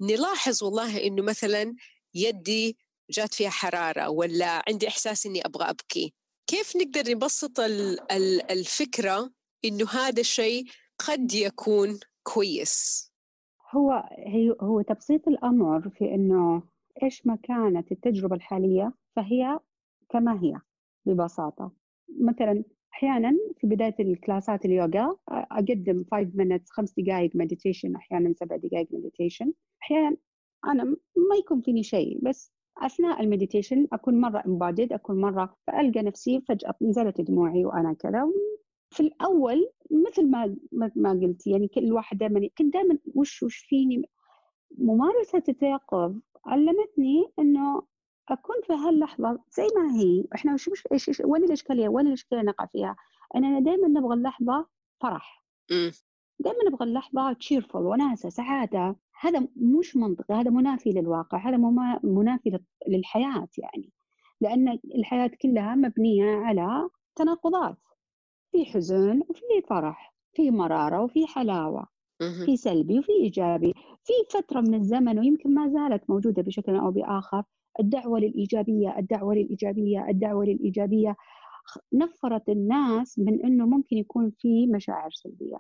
نلاحظ 0.02 0.64
والله 0.64 1.08
إنه 1.08 1.24
مثلا 1.24 1.76
يدي 2.14 2.78
جات 3.10 3.34
فيها 3.34 3.50
حرارة 3.50 4.10
ولا 4.10 4.64
عندي 4.68 4.88
إحساس 4.88 5.26
إني 5.26 5.46
أبغى 5.46 5.70
أبكي. 5.70 6.14
كيف 6.48 6.76
نقدر 6.76 7.12
نبسط 7.12 7.60
الفكرة 8.52 9.32
إنه 9.66 9.90
هذا 9.90 10.20
الشيء 10.20 10.64
قد 11.08 11.34
يكون 11.34 12.00
كويس؟ 12.24 13.10
هو 13.72 14.10
هو 14.62 14.82
تبسيط 14.82 15.28
الأمر 15.28 15.90
في 15.90 16.06
إنه 16.06 16.64
إيش 17.04 17.28
ما 17.28 17.38
كانت 17.44 17.92
التجربة 17.92 18.36
الحالية 18.36 18.94
فهي 19.16 19.60
كما 20.10 20.44
هي 20.44 20.62
ببساطة. 21.06 21.72
مثلا 22.22 22.64
أحيانا 22.94 23.38
في 23.58 23.68
بداية 23.68 23.96
الكلاسات 24.00 24.66
اليوغا 24.66 25.16
أقدم 25.30 26.06
5 26.12 26.30
minutes 26.38 26.70
خمس 26.70 26.94
دقائق 27.00 27.36
meditation 27.36 27.96
أحيانا 27.96 28.34
سبع 28.34 28.56
دقائق 28.56 28.88
meditation 28.92 29.54
أحيانا 29.82 30.18
أنا 30.66 30.84
ما 31.16 31.36
يكون 31.40 31.62
فيني 31.62 31.84
شيء 31.84 32.20
بس 32.22 32.52
أثناء 32.78 33.22
ال 33.22 33.28
meditation 33.28 33.88
أكون 33.94 34.22
مرة 34.22 34.44
embodied 34.46 34.94
أكون 34.94 35.22
مرة 35.22 35.58
فألقى 35.68 36.02
نفسي 36.02 36.42
فجأة 36.42 36.76
نزلت 36.82 37.22
دموعي 37.22 37.66
وأنا 37.66 37.94
كذا. 37.94 38.32
في 38.90 39.00
الأول 39.00 39.70
مثل 39.92 40.30
ما 40.30 40.56
ما 40.96 41.12
قلت 41.12 41.48
يعني 41.48 41.68
كل 41.68 41.94
واحد 41.94 42.18
دائما 42.18 42.50
كنت 42.58 42.74
دائما 42.74 42.98
وش 43.16 43.44
وش 43.44 43.58
فيني؟ 43.58 44.10
ممارسة 44.78 45.44
التيقظ 45.50 46.16
علمتني 46.46 47.26
إنه 47.40 47.82
أكون 48.32 48.56
في 48.68 48.74
هاللحظة 48.74 49.40
زي 49.52 49.68
ما 49.76 49.96
هي. 49.96 50.26
إحنا 50.36 50.54
وش 50.54 50.70
مش 50.70 50.88
إيش 50.92 51.22
وين 51.26 51.44
الإشكالية؟ 51.44 51.90
وين 51.90 52.08
الإشكالية 52.08 52.42
نقع 52.44 52.66
فيها؟ 52.66 52.96
أننا 53.36 53.60
دائما 53.60 53.88
نبغى 53.88 54.14
اللحظة 54.14 54.68
فرح. 55.02 55.44
دائما 56.40 56.64
نبغى 56.68 56.86
اللحظة 56.86 57.34
تشيرفول 57.34 57.86
وناسة 57.86 58.30
سعادة. 58.30 58.96
هذا 59.22 59.48
مش 59.56 59.96
منطقي 59.96 60.34
هذا 60.34 60.50
منافي 60.52 60.90
للواقع 60.90 61.38
هذا 61.50 61.58
منافي 62.04 62.60
للحياة 62.88 63.48
يعني. 63.58 63.92
لأن 64.42 64.80
الحياة 64.96 65.32
كلها 65.42 65.76
مبنية 65.76 66.36
على 66.36 66.90
تناقضات. 67.16 67.78
في 68.52 68.66
حزن 68.66 69.22
وفي 69.30 69.42
فرح 69.70 70.14
في 70.34 70.52
مرارة 70.52 71.02
وفي 71.04 71.28
حلاوة 71.28 71.88
في 72.46 72.58
سلبي 72.58 73.00
وفي 73.00 73.12
إيجابي. 73.12 73.74
في 74.04 74.14
فترة 74.30 74.62
من 74.62 74.74
الزمن 74.74 75.20
ويمكن 75.20 75.54
ما 75.54 75.68
زالت 75.70 76.10
موجودة 76.10 76.42
بشكل 76.42 76.76
أو 76.76 76.92
بآخر 76.92 77.44
الدعوة 77.80 78.20
للإيجابية 78.20 78.98
الدعوة 79.00 79.36
للإيجابية 79.36 80.10
الدعوة 80.10 80.46
للإيجابية. 80.46 81.16
نفرت 81.94 82.50
الناس 82.50 83.20
من 83.20 83.46
أنه 83.46 83.66
ممكن 83.66 83.98
يكون 83.98 84.32
في 84.40 84.68
مشاعر 84.68 85.10
سلبية. 85.12 85.58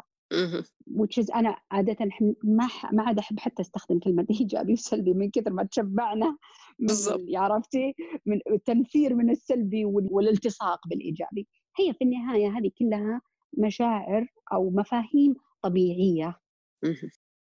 is 1.20 1.36
أنا 1.36 1.58
عاده 1.72 1.98
ما 2.44 2.68
ما 2.92 3.04
عاد 3.04 3.20
أحب 3.20 3.40
حتى 3.40 3.62
أستخدم 3.62 4.00
كلمة 4.00 4.26
إيجابي 4.42 4.74
وسلبي 4.74 5.14
من 5.14 5.32
كثر 5.32 5.54
ما 5.54 5.64
تشبعنا 5.64 6.38
بالضبط. 6.80 7.22
عرفتي؟ 7.36 7.96
من 8.26 8.40
التنفير 8.52 9.16
من 9.16 9.30
السلبي 9.30 9.86
والالتصاق 9.86 10.88
بالإيجابي. 10.88 11.48
هي 11.80 11.94
في 11.94 12.04
النهاية 12.04 12.58
هذه 12.58 12.72
كلها 12.80 13.22
مشاعر 13.58 14.28
أو 14.54 14.70
مفاهيم 14.70 15.36
طبيعية. 15.62 16.40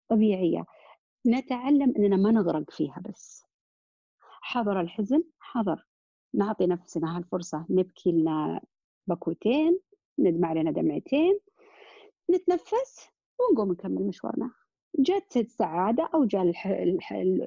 طبيعية. 0.10 0.66
نتعلم 1.28 1.94
إننا 1.98 2.18
ما 2.18 2.32
نغرق 2.32 2.72
فيها 2.72 3.02
بس. 3.10 3.49
حضر 4.50 4.82
الحزن 4.82 5.24
حضر. 5.40 5.86
نعطي 6.34 6.68
نفسنا 6.68 7.18
هالفرصة 7.18 7.66
نبكي 7.70 8.12
لنا 8.12 8.62
بكوتين 9.08 9.80
ندمع 10.20 10.54
لنا 10.54 10.72
دمعتين 10.72 11.40
نتنفس 12.32 13.10
ونقوم 13.40 13.72
نكمل 13.72 14.08
مشوارنا. 14.08 14.52
جت 15.00 15.38
السعادة 15.38 16.10
أو 16.14 16.26
جاء 16.26 16.54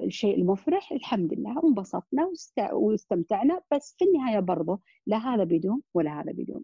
الشيء 0.05 0.35
المفرح 0.35 0.91
الحمد 0.91 1.33
لله 1.33 1.63
انبسطنا 1.63 2.31
واستمتعنا 2.71 3.61
بس 3.73 3.95
في 3.99 4.05
النهاية 4.05 4.39
برضه 4.39 4.79
لا 5.05 5.17
هذا 5.17 5.43
بدون 5.43 5.81
ولا 5.93 6.21
هذا 6.21 6.31
بدون. 6.31 6.63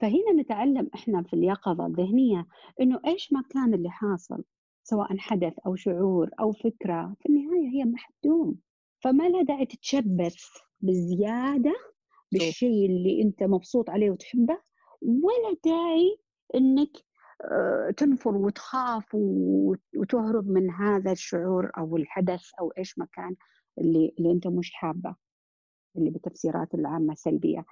فهنا 0.00 0.32
نتعلم 0.36 0.90
إحنا 0.94 1.22
في 1.22 1.34
اليقظة 1.34 1.86
الذهنية 1.86 2.46
إنه 2.80 3.00
إيش 3.06 3.32
ما 3.32 3.42
كان 3.50 3.74
اللي 3.74 3.90
حاصل 3.90 4.44
سواء 4.82 5.16
حدث 5.18 5.58
أو 5.66 5.76
شعور 5.76 6.30
أو 6.40 6.52
فكرة 6.52 7.16
في 7.20 7.28
النهاية 7.28 7.68
هي 7.68 7.84
محدوم 7.84 8.67
فما 9.00 9.28
لا 9.28 9.42
داعي 9.42 9.66
تتشبث 9.66 10.36
بزيادة 10.80 11.74
بالشيء 12.32 12.86
اللي 12.86 13.22
أنت 13.22 13.42
مبسوط 13.42 13.90
عليه 13.90 14.10
وتحبه 14.10 14.58
ولا 15.02 15.56
داعي 15.64 16.18
إنك 16.54 16.90
آه، 17.44 17.90
تنفر 17.90 18.36
وتخاف 18.36 19.04
وتهرب 19.96 20.48
من 20.48 20.70
هذا 20.70 21.12
الشعور 21.12 21.70
أو 21.78 21.96
الحدث 21.96 22.42
أو 22.60 22.70
إيش 22.78 22.98
ما 22.98 23.06
كان 23.12 23.36
اللي 23.78 24.14
اللي 24.18 24.32
أنت 24.32 24.46
مش 24.46 24.72
حابه 24.72 25.14
اللي 25.96 26.10
بالتفسيرات 26.10 26.74
العامة 26.74 27.14
سلبية. 27.14 27.64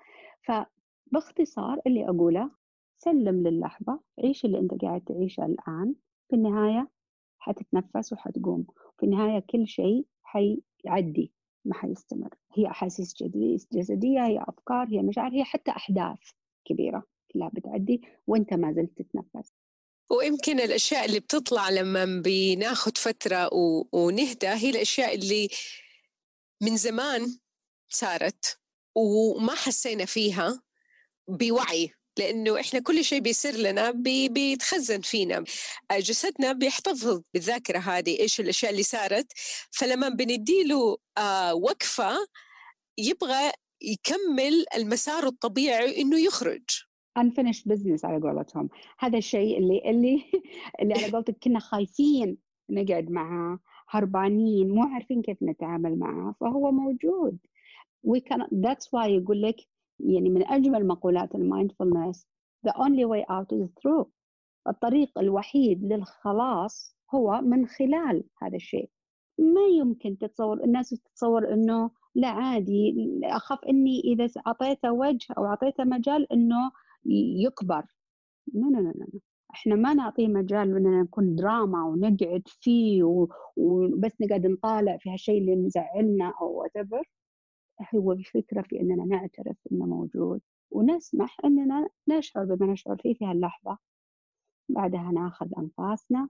فباختصار 0.43 1.81
اللي 1.87 2.09
أقوله 2.09 2.51
سلم 2.99 3.47
للحظة 3.49 4.01
عيش 4.25 4.45
اللي 4.45 4.59
أنت 4.59 4.75
قاعد 4.83 5.01
تعيشه 5.01 5.47
الآن. 5.47 5.95
في 6.29 6.37
النهاية 6.37 6.91
حتتنفس 7.39 8.13
وحتقوم. 8.13 8.67
في 8.99 9.07
النهاية 9.07 9.39
كل 9.51 9.67
شيء 9.67 10.07
حيعدي 10.87 11.33
ما 11.65 11.75
حيستمر. 11.75 12.35
هي 12.55 12.67
أحاسيس 12.67 13.15
جسدية 13.73 14.27
هي 14.27 14.45
أفكار 14.49 14.89
هي 14.89 15.03
مشاعر 15.03 15.33
هي 15.33 15.45
حتى 15.45 15.71
أحداث 15.71 16.19
كبيرة 16.65 17.03
كلها 17.33 17.51
بتعدي 17.55 18.03
وأنت 18.27 18.55
ما 18.55 18.73
زلت 18.73 19.03
تتنفس. 19.03 19.53
ويمكن 20.11 20.61
الأشياء 20.61 21.05
اللي 21.05 21.21
بتطلع 21.21 21.71
لما 21.71 22.23
بناخد 22.25 22.99
فترة 22.99 23.51
ونهدى 23.93 24.49
هي 24.49 24.71
الأشياء 24.71 25.15
اللي 25.15 25.49
من 26.63 26.77
زمان 26.77 27.39
صارت 27.89 28.59
وما 28.95 29.55
حسينا 29.55 30.05
فيها 30.05 30.63
بوعي. 31.29 31.93
لأنه 32.19 32.61
إحنا 32.61 32.81
كل 32.81 33.05
شيء 33.05 33.21
بيصير 33.21 33.55
لنا 33.55 33.91
بي 33.91 34.29
بيتخزن 34.29 35.01
فينا. 35.01 35.45
جسدنا 35.93 36.53
بيحتفظ 36.53 37.21
بالذاكرة 37.35 37.79
هذه 37.79 38.21
إيش 38.21 38.41
الأشياء 38.41 38.73
اللي 38.73 38.83
صارت. 38.83 39.33
فلما 39.71 40.09
بنديله 40.09 40.97
آه 41.19 41.55
وقفة 41.55 42.17
يبغى 42.99 43.53
يكمل 43.83 44.65
المسار 44.77 45.27
الطبيعي 45.27 46.03
إنه 46.03 46.19
يخرج. 46.21 46.65
Unfinished 47.19 47.65
business 47.73 48.05
على 48.05 48.21
قولتهم. 48.21 48.69
هذا 48.99 49.19
الشيء 49.19 49.59
اللي 49.59 49.91
اللي 49.91 50.23
اللي 50.83 50.95
على 50.95 51.13
قولتك 51.13 51.37
كنا 51.43 51.59
خايفين 51.59 52.37
نقعد 52.71 53.11
معاه 53.11 53.59
هربانين 53.89 54.69
مو 54.69 54.83
عارفين 54.83 55.23
كيف 55.23 55.43
نتعامل 55.43 55.99
معاه 55.99 56.35
فهو 56.41 56.71
موجود. 56.71 57.39
We 58.07 58.21
can 58.21 58.43
that's 58.43 58.87
why 58.87 59.07
يقول 59.07 59.43
لك 59.43 59.57
يعني 60.01 60.31
من 60.31 60.47
أجمل 60.47 60.87
مقولات 60.87 61.35
المايندفولنس. 61.35 62.27
The 62.69 62.73
only 62.73 63.05
way 63.05 63.25
out 63.31 63.53
is 63.53 63.69
through. 63.81 64.07
الطريق 64.69 65.19
الوحيد 65.19 65.93
للخلاص 65.93 66.97
هو 67.15 67.41
من 67.41 67.67
خلال 67.67 68.25
هذا 68.43 68.57
الشيء. 68.57 68.91
ما 69.39 69.67
يمكن 69.79 70.19
تتصور 70.19 70.65
الناس 70.65 70.91
تتصور 70.91 71.53
إنه 71.53 71.91
لا 72.15 72.29
عادي 72.29 72.95
أخاف 73.25 73.59
إني 73.65 74.01
إذا 74.01 74.29
اعطيته 74.47 74.93
وجه 74.93 75.27
أو 75.39 75.47
اعطيته 75.47 75.85
مجال 75.85 76.33
إنه 76.33 76.71
يكبر. 77.45 77.83
لا 78.55 78.67
لا 78.67 78.79
لا 78.81 79.07
إحنا 79.55 79.75
ما 79.75 79.95
نعطيه 79.95 80.29
مجال 80.29 80.77
إننا 80.77 81.03
نكون 81.03 81.35
دراما 81.35 81.85
ونقعد 81.85 82.43
فيه 82.47 83.03
وبس 83.57 84.13
نقعد 84.21 84.47
نطالع 84.47 84.97
في 84.97 85.11
هالشيء 85.11 85.41
اللي 85.41 85.57
مزعلنا 85.57 86.33
أو 86.41 86.65
whatever. 86.65 87.03
هو 87.95 88.13
الفكرة 88.13 88.63
في 88.63 88.81
إننا 88.81 89.05
نعترف 89.05 89.57
إنه 89.73 89.87
موجود 89.87 90.41
ونسمح 90.71 91.37
إننا 91.45 91.89
نشعر 92.09 92.45
بما 92.45 92.73
نشعر 92.73 92.97
فيه 92.97 93.15
في 93.15 93.25
هاللحظة. 93.25 93.79
بعدها 94.69 95.11
ناخذ 95.13 95.49
أنفاسنا 95.59 96.29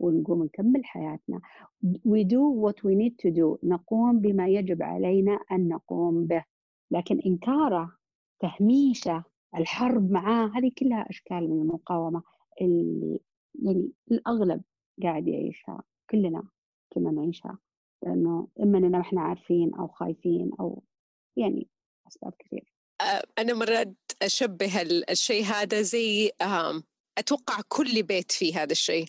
ونقوم 0.00 0.44
نكمل 0.44 0.84
حياتنا. 0.84 1.40
We 1.84 2.24
do 2.24 2.40
what 2.64 2.84
we 2.84 2.94
need 2.94 3.14
to 3.26 3.30
do. 3.30 3.58
نقوم 3.64 4.20
بما 4.20 4.48
يجب 4.48 4.82
علينا 4.82 5.38
أن 5.52 5.68
نقوم 5.68 6.26
به. 6.26 6.44
لكن 6.90 7.20
إنكاره 7.26 7.96
تهميشه 8.40 9.24
الحرب 9.56 10.10
معاه 10.10 10.50
هذه 10.54 10.72
كلها 10.78 11.10
أشكال 11.10 11.50
من 11.50 11.62
المقاومة 11.62 12.22
اللي 12.60 13.20
يعني 13.62 13.92
الأغلب 14.10 14.62
قاعد 15.02 15.28
يعيشها 15.28 15.82
كلنا 16.10 16.42
كنا 16.92 17.10
نعيشها. 17.10 17.58
لأنه 18.04 18.48
إما 18.60 18.78
إننا 18.78 19.00
إحنا 19.00 19.20
عارفين 19.20 19.74
أو 19.74 19.88
خايفين 19.88 20.50
أو 20.60 20.82
يعني 21.36 21.68
أسباب 22.08 22.32
كثير 22.38 22.74
أنا 23.38 23.54
مرات 23.54 23.94
أشبه 24.22 24.82
الشيء 24.82 25.44
هذا 25.44 25.82
زي 25.82 26.30
أتوقع 27.18 27.60
كل 27.68 28.02
بيت 28.02 28.32
فيه 28.32 28.62
هذا 28.62 28.72
الشيء. 28.72 29.06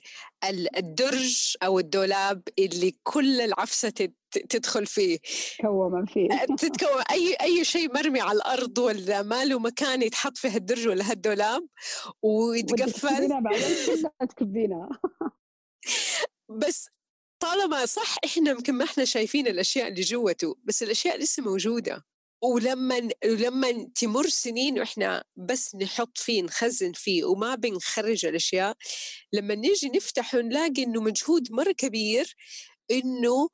الدرج 0.78 1.56
أو 1.64 1.80
الدولاب 1.80 2.42
اللي 2.60 2.96
كل 3.04 3.42
العفسة 3.42 4.10
تدخل 4.50 4.86
فيه. 4.86 5.18
كوما 5.62 6.06
فيه. 6.06 6.28
تتكوم 6.58 7.02
أي 7.12 7.36
أي 7.42 7.64
شيء 7.64 7.94
مرمي 7.94 8.22
على 8.22 8.38
الأرض 8.38 8.78
ولا 8.78 9.22
ما 9.22 9.46
له 9.46 9.60
مكان 9.60 10.02
يتحط 10.02 10.38
فيه 10.38 10.56
الدرج 10.58 10.88
ولا 10.88 11.12
هالدولاب 11.12 11.68
ويتقفل. 12.22 13.30
تكبينا 14.30 14.90
بس 16.50 16.90
طالما 17.46 17.86
صح 17.86 18.16
إحنا 18.26 18.52
يمكن 18.52 18.74
ما 18.74 18.84
إحنا 18.84 19.06
شايفين 19.06 19.48
الأشياء 19.48 19.88
اللي 19.88 20.02
جوته 20.02 20.56
بس 20.64 20.84
الأشياء 20.84 21.18
لسه 21.18 21.44
موجودة. 21.44 22.06
ولما 22.44 23.10
لما 23.26 23.92
تمر 23.96 24.28
سنين 24.28 24.80
وإحنا 24.80 25.24
بس 25.36 25.76
نحط 25.76 26.18
فيه 26.18 26.42
نخزن 26.42 26.92
فيه 26.92 27.24
وما 27.24 27.56
بنخرج 27.56 28.26
الأشياء 28.26 28.78
لما 29.34 29.56
نيجي 29.56 29.90
نفتح 29.90 30.34
نلاقي 30.36 30.84
إنه 30.84 31.02
مجهود 31.02 31.52
مرة 31.52 31.72
كبير 31.72 32.36
إنه 32.92 33.50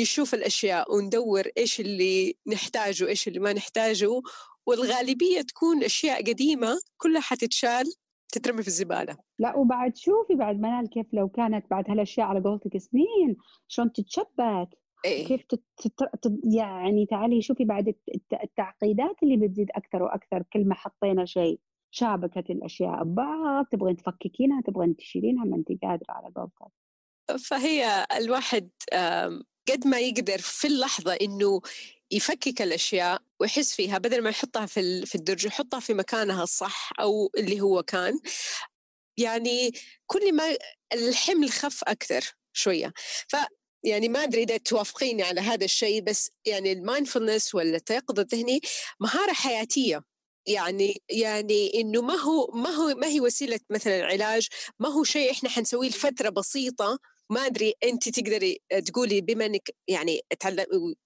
نشوف 0.00 0.34
الأشياء 0.34 0.94
وندور 0.94 1.48
إيش 1.58 1.80
اللي 1.80 2.36
نحتاجه 2.46 3.08
إيش 3.08 3.28
اللي 3.28 3.38
ما 3.40 3.52
نحتاجه. 3.52 4.22
والغالبية 4.66 5.40
تكون 5.42 5.84
أشياء 5.84 6.18
قديمة 6.18 6.80
كلها 6.96 7.20
حتتشال. 7.20 7.92
تترمي 8.30 8.62
في 8.62 8.68
الزبالة 8.68 9.16
لا 9.38 9.56
وبعد 9.56 9.96
شوفي 9.96 10.34
بعد 10.34 10.56
منال 10.56 10.90
كيف 10.90 11.06
لو 11.12 11.28
كانت 11.28 11.70
بعد 11.70 11.90
هالأشياء 11.90 12.26
على 12.26 12.40
قولتك 12.40 12.76
سنين 12.78 13.36
شلون 13.68 13.92
تتشبك 13.92 14.68
إيه؟ 15.04 15.26
كيف 15.26 15.42
تت... 15.42 15.62
يعني 16.54 17.06
تعالي 17.06 17.42
شوفي 17.42 17.64
بعد 17.64 17.94
التعقيدات 18.42 19.22
اللي 19.22 19.36
بتزيد 19.36 19.70
أكثر 19.70 20.02
وأكثر 20.02 20.42
كل 20.52 20.68
ما 20.68 20.74
حطينا 20.74 21.24
شيء 21.24 21.60
شابكت 21.90 22.50
الأشياء 22.50 23.04
ببعض 23.04 23.66
تبغين 23.66 23.96
تفككينها 23.96 24.60
تبغين 24.60 24.96
تشيلينها 24.96 25.44
ما 25.44 25.56
انت 25.56 25.68
قادرة 25.82 26.10
على 26.10 26.32
قولتك 26.36 26.72
فهي 27.48 28.06
الواحد 28.16 28.70
قد 29.68 29.86
ما 29.86 29.98
يقدر 29.98 30.38
في 30.38 30.66
اللحظة 30.66 31.12
إنه 31.12 31.60
يفكك 32.10 32.62
الأشياء 32.62 33.22
ويحس 33.40 33.74
فيها 33.74 33.98
بدل 33.98 34.22
ما 34.22 34.30
يحطها 34.30 34.66
في 34.66 35.06
في 35.06 35.14
الدرج 35.14 35.44
يحطها 35.46 35.80
في 35.80 35.94
مكانها 35.94 36.42
الصح 36.42 36.92
أو 37.00 37.30
اللي 37.38 37.60
هو 37.60 37.82
كان. 37.82 38.20
يعني 39.18 39.72
كل 40.06 40.34
ما 40.36 40.56
الحمل 40.92 41.50
خف 41.50 41.84
أكثر 41.84 42.34
شوية. 42.52 42.92
ف 43.28 43.36
يعني 43.84 44.08
ما 44.08 44.22
أدري 44.24 44.42
إذا 44.42 44.56
توافقيني 44.56 45.22
على 45.22 45.40
هذا 45.40 45.64
الشيء 45.64 46.02
بس 46.02 46.30
يعني 46.46 46.72
ال 46.72 46.79
mindfulness 46.79 47.54
ولا 47.54 47.76
التيقظ 47.76 48.20
الذهني 48.20 48.60
مهارة 49.00 49.32
حياتية. 49.32 50.02
يعني 50.46 51.02
يعني 51.10 51.72
إنه 51.80 52.02
ما 52.02 52.14
هو 52.14 52.50
ما 52.54 52.70
هو 52.70 52.94
ما 52.94 53.06
هي 53.06 53.20
وسيلة 53.20 53.60
مثلا 53.70 54.06
علاج 54.06 54.48
ما 54.78 54.88
هو 54.88 55.04
شيء 55.04 55.30
إحنا 55.32 55.48
حنسويه 55.50 55.88
لفترة 55.88 56.28
بسيطة 56.28 56.98
ما 57.30 57.40
أدري 57.40 57.74
أنت 57.84 58.08
تقدري 58.08 58.58
تقولي 58.86 59.20
بما 59.20 59.46
إنك 59.46 59.70
يعني 59.88 60.20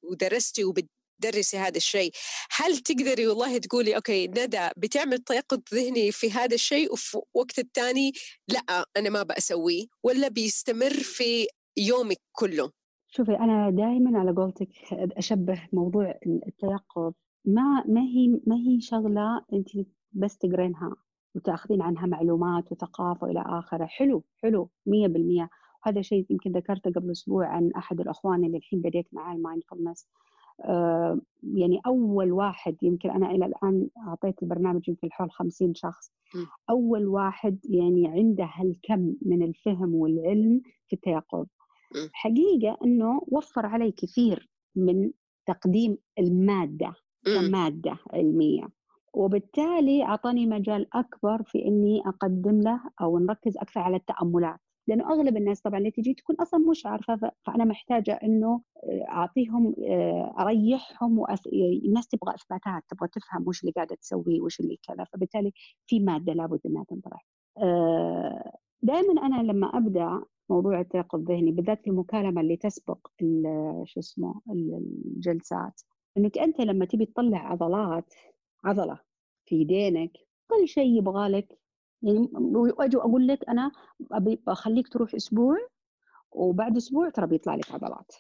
ودرستي 0.02 0.64
وبتدرسي 0.64 1.58
هذا 1.58 1.76
الشيء 1.76 2.10
هل 2.56 2.78
تقدري 2.78 3.26
والله 3.26 3.58
تقولي 3.58 3.96
okay 3.96 4.26
ندى 4.26 4.68
بتعمل 4.76 5.18
تيقظ 5.18 5.60
ذهني 5.74 6.12
في 6.12 6.30
هذا 6.30 6.54
الشيء 6.54 6.92
وفي 6.92 7.18
وقت 7.34 7.58
الثاني 7.58 8.12
لا 8.48 8.84
أنا 8.96 9.10
ما 9.10 9.22
بسويه 9.22 9.86
ولا 10.02 10.28
بيستمر 10.28 10.90
في 10.90 11.46
يومك 11.78 12.20
كله؟ 12.32 12.70
شوفي 13.08 13.32
أنا 13.32 13.70
دائما 13.70 14.18
على 14.18 14.32
قولتك 14.32 14.68
أشبه 14.92 15.68
موضوع 15.72 16.14
التيقظ. 16.26 17.12
ما 17.44 17.84
ما 17.88 18.00
هي 18.00 18.40
ما 18.46 18.56
هي 18.56 18.80
شغلة 18.80 19.44
أنت 19.52 19.68
بس 20.12 20.38
تقرينها 20.38 20.96
وتأخذين 21.34 21.82
عنها 21.82 22.06
معلومات 22.06 22.72
وثقافة 22.72 23.26
إلى 23.26 23.44
آخره. 23.46 23.86
حلو 23.86 24.24
حلو 24.42 24.70
100% 24.86 25.48
وهذا 25.86 26.02
شيء 26.02 26.26
يمكن 26.30 26.52
ذكرته 26.52 26.90
قبل 26.90 27.10
أسبوع 27.10 27.46
عن 27.46 27.70
أحد 27.76 28.00
الأخوان 28.00 28.44
اللي 28.44 28.56
الحين 28.56 28.80
بديت 28.80 29.06
معاه 29.12 29.34
المايندفولنس 29.34 30.06
آه 30.64 31.20
يعني 31.56 31.80
أول 31.86 32.32
واحد 32.32 32.76
يمكن 32.82 33.10
أنا 33.10 33.30
إلى 33.30 33.46
الآن 33.46 33.88
أعطيت 34.08 34.42
البرنامج 34.42 34.88
يمكن 34.88 35.12
حول 35.12 35.30
50 35.30 35.74
شخص. 35.74 36.12
م. 36.34 36.38
أول 36.70 37.06
واحد 37.06 37.58
يعني 37.64 38.08
عنده 38.08 38.50
هالكم 38.54 39.14
من 39.22 39.42
الفهم 39.42 39.94
والعلم 39.94 40.60
في 40.88 40.96
التيقظ. 40.96 41.46
حقيقة 42.12 42.76
إنه 42.84 43.20
وفر 43.28 43.66
علي 43.66 43.90
كثير 43.92 44.50
من 44.76 45.10
تقديم 45.46 45.98
المادة 46.18 46.94
كمادة 47.24 47.96
علمية. 48.10 48.68
وبالتالي 49.14 50.02
أعطاني 50.02 50.46
مجال 50.46 50.86
أكبر 50.96 51.42
في 51.42 51.64
إني 51.66 52.02
أقدم 52.06 52.60
له 52.60 52.80
أو 53.00 53.18
نركز 53.18 53.56
أكثر 53.56 53.80
على 53.80 53.96
التأملات. 53.96 54.60
لأنه 54.86 55.12
أغلب 55.12 55.36
الناس 55.36 55.60
طبعا 55.60 55.78
اللي 55.78 55.90
تجي 55.90 56.14
تكون 56.14 56.36
أصلا 56.36 56.70
مش 56.70 56.86
عارفة 56.86 57.32
فأنا 57.42 57.64
محتاجة 57.64 58.12
إنه 58.22 58.60
آه، 58.84 59.04
أعطيهم 59.08 59.74
آه، 59.88 60.34
أريحهم 60.38 61.18
وأس... 61.18 61.46
الناس 61.84 62.08
تبغى 62.08 62.34
إثباتات 62.34 62.82
تبغى 62.88 63.08
تفهم 63.08 63.48
وش 63.48 63.60
اللي 63.60 63.72
قاعدة 63.72 63.94
تسويه 63.96 64.40
وش 64.40 64.60
اللي 64.60 64.78
كذا 64.88 65.04
فبالتالي 65.04 65.52
في 65.86 66.00
مادة 66.00 66.32
لابد 66.32 66.60
إنها 66.66 66.84
تنطرح. 66.84 67.26
آه، 67.58 68.52
دائما 68.82 69.26
أنا 69.26 69.42
لما 69.52 69.66
أبدأ 69.66 70.24
موضوع 70.50 70.80
التيقظ 70.80 71.18
الذهني 71.18 71.52
بالذات 71.52 71.80
في 71.82 71.90
المكالمة 71.90 72.40
اللي 72.40 72.56
تسبق 72.56 73.08
شو 73.84 74.00
اسمه 74.00 74.40
الجلسات 74.50 75.80
إنك 76.16 76.38
أنت 76.38 76.60
لما 76.60 76.84
تبي 76.84 77.06
تطلع 77.06 77.38
عضلات 77.38 78.14
عضلة 78.64 78.98
في 79.46 79.56
يدينك 79.60 80.12
كل 80.50 80.68
شيء 80.68 80.98
يبغى 80.98 81.28
لك 81.28 81.58
يعني 82.04 82.30
واجي 82.78 82.96
أقول 82.96 83.26
لك 83.26 83.48
أنا 83.48 83.72
أبي 84.12 84.42
اخليك 84.48 84.88
تروح 84.88 85.14
أسبوع 85.14 85.56
وبعد 86.32 86.76
أسبوع 86.76 87.08
ترى 87.10 87.26
بيطلع 87.26 87.54
لك 87.54 87.72
عضلات. 87.72 88.12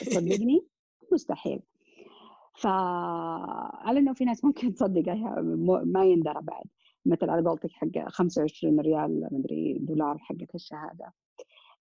تصدقني؟ 0.00 0.66
مستحيل. 1.12 1.62
فعلى 2.54 3.98
إنه 3.98 4.12
في 4.12 4.24
ناس 4.24 4.44
ممكن 4.44 4.74
تصدق 4.74 5.08
ما 5.84 6.04
يندرى 6.04 6.40
بعد. 6.42 6.64
مثل 7.06 7.30
على 7.30 7.48
قولتك 7.48 7.70
حق 7.72 8.08
25 8.08 8.80
ريال 8.80 9.28
مدري 9.32 9.78
دولار 9.78 10.18
حقت 10.18 10.54
الشهادة. 10.54 11.12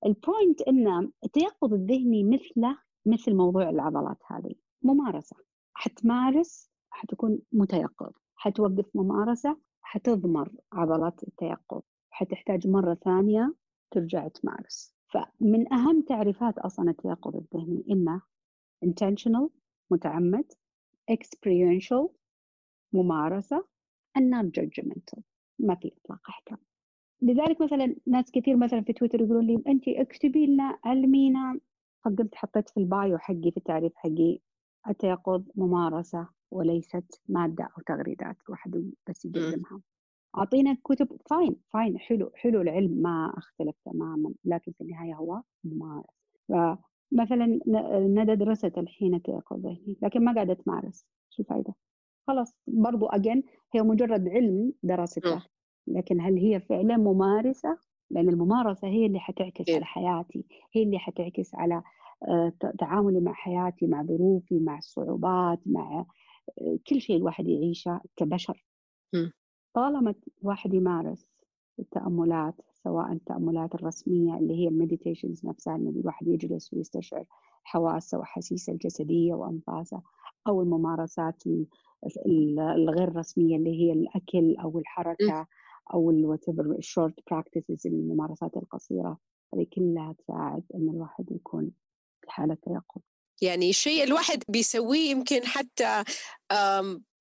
البوينت 0.06 0.62
ان 0.62 1.12
التيقظ 1.24 1.74
الذهني 1.74 2.24
مثله 2.24 2.78
مثل 3.06 3.36
موضوع 3.36 3.70
العضلات 3.70 4.18
هذه. 4.28 4.56
ممارسة. 4.82 5.36
حتمارس 5.74 6.70
حتكون 6.90 7.40
متيقظ. 7.52 8.12
حتوقف 8.36 8.86
ممارسة 8.96 9.58
حتضمر 9.96 10.52
عضلات 10.74 11.24
التيقظ 11.24 11.82
حتحتاج 12.10 12.68
مرة 12.68 12.94
ثانية 12.94 13.56
ترجع 13.92 14.28
تمارس. 14.28 14.96
فمن 15.08 15.74
أهم 15.74 16.02
تعريفات 16.02 16.58
أصلا 16.58 16.90
التيقظ 16.90 17.36
الذهني 17.36 17.86
إنه 17.90 18.22
intentional 18.86 19.50
متعمد 19.92 20.52
experiential 21.12 22.10
ممارسة 22.94 23.66
and 24.20 24.22
non 24.22 24.52
judgmental 24.60 25.20
ما 25.60 25.76
في 25.76 25.92
إطلاق 25.98 26.30
أحكام. 26.30 26.58
لذلك 27.22 27.62
مثلا 27.62 27.96
ناس 28.08 28.32
كثير 28.32 28.58
مثلا 28.58 28.82
في 28.82 28.94
تويتر 28.94 29.22
يقولون 29.22 29.46
لي 29.46 29.64
أنت 29.68 29.88
اكتبي 29.88 30.46
لنا 30.46 30.80
علمينا 30.84 31.60
فقلت 32.06 32.36
حطيت 32.36 32.70
في 32.70 32.78
البايو 32.80 33.18
حقي 33.18 33.52
في 33.52 33.58
التعريف 33.58 33.94
حقي 33.96 34.40
التيقظ 34.90 35.44
ممارسة. 35.56 36.28
وليست 36.56 37.22
مادة 37.30 37.64
أو 37.64 37.82
تغريدات 37.88 38.36
الواحد 38.48 38.92
بس 39.10 39.26
يقدمها. 39.26 39.82
أعطينا 40.38 40.78
كتب 40.84 41.08
fine 41.30 41.56
fine 41.74 42.00
حلو 42.00 42.32
حلو 42.36 42.62
العلم 42.62 42.92
ما 43.02 43.34
أختلف 43.38 43.76
تماما 43.86 44.34
لكن 44.46 44.72
في 44.72 44.82
النهاية 44.82 45.14
هو 45.16 45.42
ممارس. 45.64 46.06
فمثلا 46.50 47.60
ندى 48.08 48.36
درست 48.36 48.78
الحين 48.78 49.16
التيقظ 49.16 49.60
ذهني 49.60 49.98
لكن 50.02 50.26
ما 50.26 50.34
قاعدة 50.34 50.54
تمارس. 50.54 51.06
شو 51.30 51.44
الفائدة؟ 51.44 51.74
خلاص 52.28 52.56
برضو 52.68 53.06
again 53.06 53.44
هي 53.74 53.82
مجرد 53.82 54.28
علم 54.28 54.74
درسته 54.84 55.44
لكن 55.88 56.22
هل 56.22 56.38
هي 56.38 56.60
فعلا 56.60 56.98
ممارسة؟ 56.98 57.78
لأن 58.10 58.30
الممارسة 58.30 58.88
هي 58.88 59.06
اللي 59.06 59.20
حتعكس 59.20 59.70
على 59.70 59.86
حياتي 59.86 60.46
هي 60.74 60.84
اللي 60.84 61.00
حتعكس 61.00 61.56
على 61.56 61.84
آه، 62.28 62.54
تعاملي 62.80 63.20
مع 63.20 63.34
حياتي 63.34 63.88
مع 63.88 64.04
ظروفي 64.04 64.60
مع 64.60 64.78
الصعوبات 64.78 65.60
مع 65.66 66.06
كل 66.88 67.02
شيء 67.02 67.18
الواحد 67.18 67.48
يعيشه 67.48 68.02
كبشر. 68.16 68.66
طالما 69.74 70.16
الواحد 70.42 70.74
يمارس 70.74 71.32
التأملات 71.80 72.56
سواء 72.74 73.12
التأملات 73.12 73.76
الرسمية 73.76 74.38
اللي 74.38 74.54
هي 74.56 74.68
ال 74.68 74.74
meditations 74.74 75.46
نفسها 75.46 75.76
إنه 75.76 75.90
الواحد 75.90 76.28
يجلس 76.28 76.74
ويستشعر 76.74 77.26
حواسه 77.64 78.18
وأحاسيسه 78.18 78.74
الجسدية 78.74 79.34
وأنفاسه 79.34 80.02
أو 80.48 80.62
الممارسات 80.62 81.44
الغير 82.76 83.16
رسمية 83.16 83.58
اللي 83.58 83.82
هي 83.82 83.94
الأكل 83.94 84.56
أو 84.56 84.80
الحركة 84.80 85.48
أو 85.94 86.12
ال 86.78 86.86
short 86.86 87.30
practices 87.32 87.88
الممارسات 87.88 88.58
القصيرة. 88.58 89.18
هذه 89.54 89.66
كلها 89.74 90.14
تساعد 90.14 90.64
إن 90.76 90.90
الواحد 90.90 91.32
يكون 91.32 91.72
في 92.22 92.32
حالة 92.32 92.54
تيقظ 92.56 93.02
يعني 93.42 93.74
شيء 93.74 94.04
الواحد 94.04 94.44
بيسويه 94.50 95.12
يمكن 95.12 95.42
حتى 95.46 96.04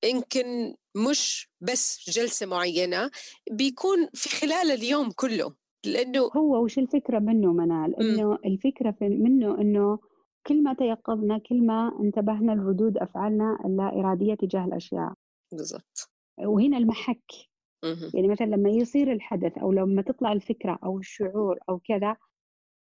يمكن 0.05 0.75
مش 1.11 1.51
بس 1.61 2.11
جلسة 2.11 2.47
معينة 2.47 3.11
بيكون 3.51 4.09
في 4.15 4.29
خلال 4.29 4.71
اليوم 4.71 5.11
كله 5.11 5.55
لأنه 5.87 6.21
هو 6.37 6.65
وش 6.65 6.79
الفكرة 6.79 7.19
منه 7.19 7.53
منال؟ 7.53 8.01
إنه 8.01 8.39
الفكرة 8.45 8.95
منه 9.01 9.61
إنه 9.61 9.99
كل 10.47 10.63
ما 10.63 10.75
تيقظنا 10.75 11.39
كل 11.39 11.67
ما 11.67 11.99
انتبهنا 12.01 12.53
لردود 12.53 12.99
أفعالنا 12.99 13.59
اللا 13.65 14.01
إرادية 14.01 14.35
تجاه 14.35 14.65
الأشياء. 14.65 15.13
بالضبط. 15.53 16.11
وهنا 16.39 16.79
المحك. 16.79 17.33
يعني 18.15 18.29
مثلا 18.29 18.47
لما 18.47 18.71
يصير 18.71 19.13
الحدث 19.13 19.59
أو 19.59 19.73
لما 19.73 20.03
تطلع 20.03 20.33
الفكرة 20.33 20.79
أو 20.85 20.99
الشعور 20.99 21.59
أو 21.69 21.79
كذا 21.79 22.17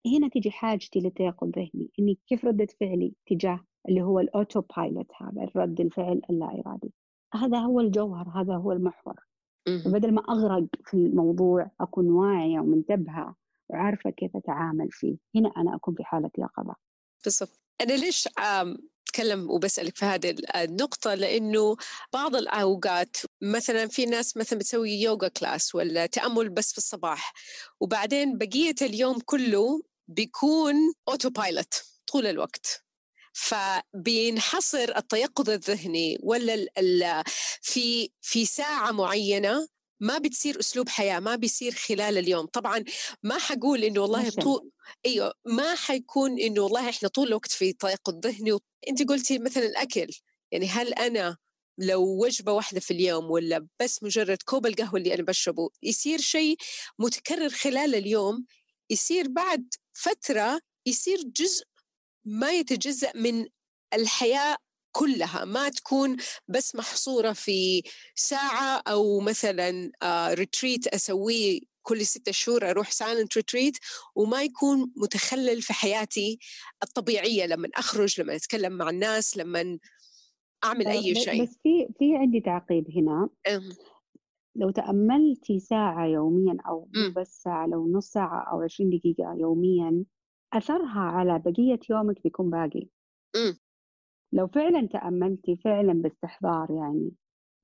هنا 0.06 0.28
تجي 0.28 0.50
حاجتي 0.50 1.00
للتيقظ 1.00 1.48
ذهني 1.48 1.90
إني 1.98 2.18
كيف 2.26 2.44
ردة 2.44 2.66
فعلي 2.80 3.12
تجاه 3.26 3.60
اللي 3.88 4.02
هو 4.02 4.20
ال 4.20 4.60
autopilot 4.60 5.10
هذا 5.16 5.42
الرد 5.42 5.80
الفعل 5.80 6.20
اللا 6.30 6.46
إرادي 6.46 6.92
هذا 7.34 7.58
هو 7.58 7.80
الجوهر 7.80 8.28
هذا 8.28 8.54
هو 8.54 8.72
المحور. 8.72 9.20
بدل 9.86 10.14
ما 10.14 10.22
أغرق 10.28 10.64
في 10.84 10.94
الموضوع 10.94 11.70
أكون 11.80 12.10
واعية 12.10 12.60
ومنتبهة 12.60 13.36
وعارفة 13.68 14.10
كيف 14.10 14.36
أتعامل 14.36 14.88
فيه. 14.90 15.16
هنا 15.34 15.52
أنا 15.56 15.76
أكون 15.76 15.94
في 15.94 16.04
حالة 16.04 16.30
يقظة 16.38 16.74
بالضبط. 17.24 17.60
أنا 17.80 17.92
ليش 17.92 18.28
أتكلم 19.08 19.50
وبسألك 19.50 19.96
في 19.96 20.04
هذه 20.04 20.34
النقطة؟ 20.56 21.14
لأنه 21.14 21.76
بعض 22.12 22.36
الأوقات 22.36 23.16
مثلا 23.42 23.86
في 23.86 24.06
ناس 24.06 24.36
مثلا 24.36 24.58
بتسوي 24.58 24.90
yoga 24.90 25.28
class 25.28 25.74
ولا 25.74 26.06
تأمل 26.06 26.48
بس 26.48 26.72
في 26.72 26.78
الصباح 26.78 27.32
وبعدين 27.80 28.38
بقية 28.38 28.74
اليوم 28.82 29.18
كله 29.24 29.82
بيكون 30.08 30.74
أوتو 31.08 31.30
بايلوت 31.30 31.74
طول 32.12 32.26
الوقت. 32.26 32.84
فبينحصر 33.32 34.96
التيقظ 34.96 35.50
الذهني 35.50 36.18
ولا 36.22 37.24
في 37.62 38.10
في 38.20 38.46
ساعة 38.46 38.92
معينة 38.92 39.68
ما 40.00 40.18
بتصير 40.18 40.60
أسلوب 40.60 40.88
حياة 40.88 41.20
ما 41.20 41.36
بيصير 41.36 41.72
خلال 41.74 42.18
اليوم. 42.18 42.46
طبعا 42.46 42.84
ما 43.22 43.38
حقول 43.38 43.84
إنه 43.84 44.00
والله 44.00 44.30
طول 44.30 44.70
إيوه 45.06 45.32
ما 45.46 45.74
حيكون 45.74 46.40
إنه 46.40 46.60
والله 46.62 46.88
إحنا 46.88 47.08
طول 47.08 47.28
الوقت 47.28 47.52
في 47.52 47.72
تيقظ 47.72 48.26
ذهني 48.26 48.58
أنت 48.88 49.08
قلتي 49.08 49.38
مثلا 49.38 49.66
الأكل. 49.66 50.06
يعني 50.52 50.66
هل 50.68 50.94
أنا 50.94 51.36
لو 51.78 52.02
وجبة 52.24 52.52
واحدة 52.52 52.80
في 52.80 52.90
اليوم 52.90 53.30
ولا 53.30 53.66
بس 53.80 54.02
مجرد 54.02 54.38
كوب 54.44 54.66
القهوة 54.66 55.00
اللي 55.00 55.14
أنا 55.14 55.22
بشربه 55.22 55.70
يصير 55.82 56.20
شيء 56.20 56.56
متكرر 56.98 57.48
خلال 57.48 57.94
اليوم 57.94 58.46
يصير 58.90 59.28
بعد 59.28 59.68
فترة 59.94 60.60
يصير 60.86 61.18
جزء 61.36 61.64
ما 62.24 62.52
يتجزأ 62.52 63.12
من 63.14 63.46
الحياة 63.94 64.56
كلها 64.92 65.44
ما 65.44 65.68
تكون 65.68 66.16
بس 66.48 66.74
محصورة 66.74 67.32
في 67.32 67.82
ساعة 68.14 68.82
أو 68.88 69.20
مثلا 69.20 69.90
retreat 70.34 70.86
آه، 70.86 70.96
أسويه 70.96 71.60
كل 71.82 72.06
ستة 72.06 72.32
شهور 72.32 72.70
أروح 72.70 72.90
silent 72.90 73.36
retreat 73.36 73.76
وما 74.14 74.42
يكون 74.42 74.92
متخلل 74.96 75.62
في 75.62 75.72
حياتي 75.72 76.38
الطبيعية 76.82 77.46
لما 77.46 77.68
أخرج 77.74 78.20
لما 78.20 78.36
أتكلم 78.36 78.72
مع 78.72 78.90
الناس 78.90 79.36
لما 79.36 79.78
أعمل 80.64 80.86
أي 80.86 81.10
آه، 81.10 81.14
شيء. 81.14 81.42
بس 81.42 81.58
في 81.62 81.88
في 81.98 82.16
عندي 82.16 82.40
تعقيب 82.40 82.86
هنا. 82.96 83.28
لو 84.56 84.70
تأملتي 84.70 85.58
ساعة 85.58 86.06
يوميا 86.06 86.56
أو 86.68 86.88
بس 87.16 87.42
ساعة 87.42 87.66
لو 87.66 87.88
نص 87.92 88.06
ساعة 88.12 88.40
أو 88.52 88.62
20 88.62 88.90
دقيقة 88.90 89.34
يوميا 89.34 90.04
أثرها 90.52 91.00
على 91.00 91.38
بقية 91.38 91.80
يومك 91.90 92.22
بيكون 92.22 92.50
باقي. 92.50 92.88
م. 93.36 93.52
لو 94.32 94.46
فعلا 94.46 94.86
تأملتي 94.86 95.56
فعلا 95.56 95.92
باستحضار 95.92 96.70
يعني 96.70 97.12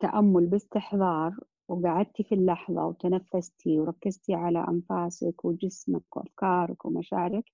تأمل 0.00 0.46
باستحضار 0.46 1.36
وقعدتي 1.68 2.22
في 2.24 2.34
اللحظة 2.34 2.86
وتنفستي 2.86 3.80
وركزتي 3.80 4.34
على 4.34 4.64
أنفاسك 4.68 5.44
وجسمك 5.44 6.16
وأفكارك 6.16 6.84
ومشاعرك 6.84 7.44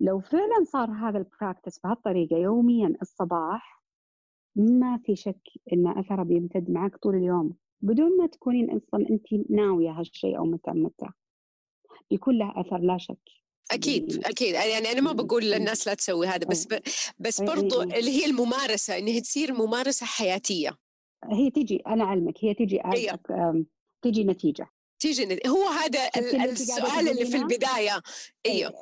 لو 0.00 0.20
فعلا 0.20 0.64
صار 0.64 0.90
هذا 0.90 1.18
البراكتس 1.18 1.78
بهالطريقة 1.78 2.36
يوميا 2.36 2.94
الصباح 3.02 3.82
ما 4.56 4.98
في 4.98 5.16
شك 5.16 5.42
إن 5.72 5.98
أثره 5.98 6.22
بيمتد 6.22 6.70
معك 6.70 6.96
طول 6.96 7.14
اليوم. 7.16 7.56
بدون 7.86 8.18
ما 8.18 8.26
تكونين 8.26 8.70
أصلا 8.70 9.06
أنت 9.10 9.50
ناوية 9.50 9.90
هالشيء 9.90 10.38
أو 10.38 10.44
متعمدة 10.44 11.08
بيكون 12.10 12.38
له 12.38 12.52
أثر 12.56 12.78
لا 12.78 12.98
شك. 12.98 13.18
أكيد 13.70 14.24
أكيد. 14.26 14.54
يعني 14.54 14.92
أنا 14.92 15.00
ما 15.00 15.12
بقول 15.12 15.44
للناس 15.44 15.86
لا 15.88 15.94
تسوي 15.94 16.26
هذا 16.26 16.46
بس 16.46 16.66
ب... 16.66 16.80
بس 17.18 17.40
برضو 17.40 17.82
اللي 17.82 18.10
هي 18.10 18.26
الممارسة 18.26 18.98
انها 18.98 19.20
تصير 19.20 19.52
ممارسة 19.52 20.06
حياتية. 20.06 20.78
هي 21.24 21.50
تيجي 21.50 21.82
أنا 21.86 22.04
أعلمك 22.04 22.44
هي 22.44 22.54
تيجي 22.54 22.80
أيوه. 22.84 23.64
تيجي 24.02 24.24
نتيجة. 24.24 24.66
تيجي. 24.98 25.38
هو 25.46 25.68
هذا 25.68 26.10
السؤال 26.44 27.08
اللي 27.08 27.24
في 27.24 27.36
البداية. 27.36 28.02
إيوه. 28.46 28.72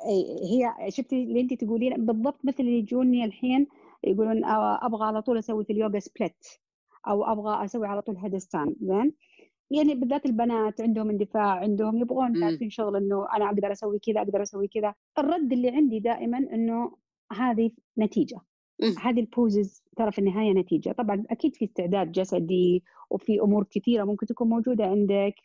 هي 0.51 0.91
شفتي 0.91 1.23
اللي 1.23 1.41
أنت 1.41 1.53
تقولين 1.53 2.05
بالضبط 2.05 2.39
مثل 2.43 2.59
اللي 2.59 2.79
يجوني 2.79 3.25
الحين 3.25 3.67
يقولون 4.03 4.45
أبغى 4.45 5.05
على 5.05 5.21
طول 5.21 5.37
أسوي 5.37 5.65
في 5.65 5.73
اليوغا 5.73 5.99
سبلت 5.99 6.59
أو 7.07 7.23
أبغى 7.23 7.65
أسوي 7.65 7.87
على 7.87 8.01
طول 8.01 8.17
هيدستان 8.17 8.75
زين؟ 8.81 9.13
يعني 9.71 9.95
بالذات 9.95 10.25
البنات 10.25 10.81
عندهم 10.81 11.09
اندفاع 11.09 11.59
عندهم 11.59 11.97
يبغون 11.97 12.39
تعرفين 12.39 12.69
شغل 12.69 12.95
إنه 12.95 13.27
أنا 13.35 13.45
أقدر 13.45 13.71
أسوي 13.71 13.99
كذا 13.99 14.21
أقدر 14.21 14.41
أسوي 14.41 14.67
كذا. 14.67 14.93
الرد 15.17 15.53
اللي 15.53 15.69
عندي 15.69 15.99
دائما 15.99 16.37
إنه 16.37 16.97
هذه 17.33 17.71
نتيجة. 17.97 18.39
هذه 19.01 19.19
البوزز 19.19 19.83
ترى 19.97 20.11
في 20.11 20.19
النهاية 20.19 20.53
نتيجة. 20.53 20.91
طبعا 20.91 21.23
أكيد 21.29 21.55
في 21.55 21.65
استعداد 21.65 22.11
جسدي 22.11 22.83
وفي 23.09 23.41
أمور 23.41 23.63
كثيرة 23.71 24.03
ممكن 24.03 24.25
تكون 24.25 24.49
موجودة 24.49 24.85
عندك 24.85 25.35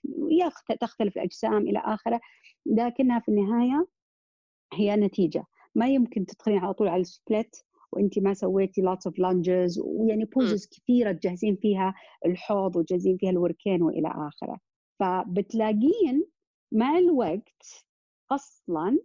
تختلف 0.81 1.17
الأجسام 1.17 1.57
إلى 1.57 1.79
آخره 1.79 2.21
لكنها 2.67 3.19
في 3.19 3.29
النهاية 3.29 3.87
هي 4.73 4.97
نتيجة. 4.97 5.45
ما 5.75 5.89
يمكن 5.89 6.27
تدخلين 6.27 6.59
على 6.59 6.75
طول 6.75 6.89
على 6.89 7.01
ال 7.01 7.12
split 7.12 7.65
وانت 7.93 8.19
ما 8.19 8.35
سويتي 8.35 8.83
lots 8.83 9.11
of 9.11 9.15
lunges 9.15 9.79
ويعني 9.85 10.25
poses 10.25 10.67
كثيرة 10.67 11.13
تجهزين 11.13 11.57
فيها 11.57 11.95
الحوض 12.27 12.77
وتجهزين 12.77 13.17
فيها 13.17 13.31
الوركين 13.31 13.83
وإلى 13.83 14.09
آخره. 14.09 14.59
فبتلاقين 15.01 16.25
مع 16.73 16.99
الوقت 16.99 17.87
أصلا 18.31 18.99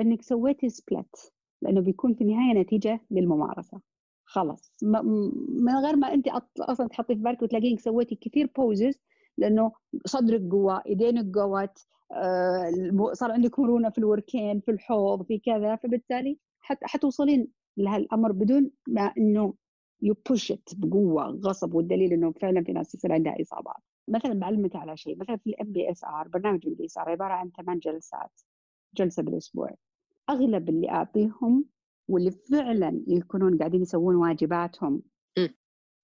إنك 0.00 0.22
سويتي 0.22 0.68
split 0.68 1.32
لأنه 1.62 1.80
بيكون 1.80 2.14
في 2.14 2.20
النهاية 2.24 2.60
نتيجة 2.60 3.00
للممارسة. 3.10 3.80
خلاص. 4.24 4.72
من 4.82 5.76
غير 5.84 5.96
ما 5.96 6.14
انت 6.14 6.28
أصلا 6.60 6.88
تحطي 6.88 7.14
في 7.14 7.20
بالك 7.20 7.42
وتلاقينك 7.42 7.80
سويتي 7.80 8.14
كثير 8.14 8.50
poses 8.56 9.00
لأنه 9.38 9.72
صدرك 10.06 10.42
قوى 10.50 10.82
إيدينك 10.86 11.38
قوت 11.38 11.78
آه، 12.12 13.12
صار 13.12 13.32
عندك 13.32 13.58
مرونة 13.58 13.90
في 13.90 13.98
الوركين 13.98 14.60
في 14.60 14.70
الحوض 14.70 15.22
في 15.22 15.38
كذا 15.38 15.76
فبالتالي 15.76 16.38
حتوصلين 16.60 17.48
لهالأمر 17.76 18.32
بدون 18.32 18.70
ما 18.88 19.12
إنه 19.18 19.54
you 20.02 20.26
pushed 20.26 20.74
بقوة 20.76 21.26
غصب 21.26 21.74
والدليل 21.74 22.12
إنه 22.12 22.32
فعلا 22.32 22.64
في 22.64 22.72
ناس 22.72 22.94
يصير 22.94 23.12
عندها 23.12 23.40
إصابات. 23.40 23.82
مثلا 24.08 24.34
بعلمك 24.34 24.76
على 24.76 24.96
شيء 24.96 25.16
مثلا 25.20 25.36
في 25.36 25.50
الام 25.50 25.72
بي 25.72 25.90
اس 25.90 26.04
ار 26.04 26.28
برنامج 26.28 26.60
الام 26.64 26.74
بي 26.74 26.84
اس 26.84 26.98
ار 26.98 27.08
عبارة 27.08 27.32
عن 27.32 27.50
ثمان 27.50 27.78
جلسات 27.78 28.40
جلسة 28.96 29.22
بالأسبوع. 29.22 29.74
أغلب 30.30 30.68
اللي 30.68 30.90
أعطيهم 30.90 31.64
واللي 32.08 32.30
فعلا 32.30 33.02
يكونون 33.08 33.58
قاعدين 33.58 33.82
يسوون 33.82 34.14
واجباتهم 34.14 35.02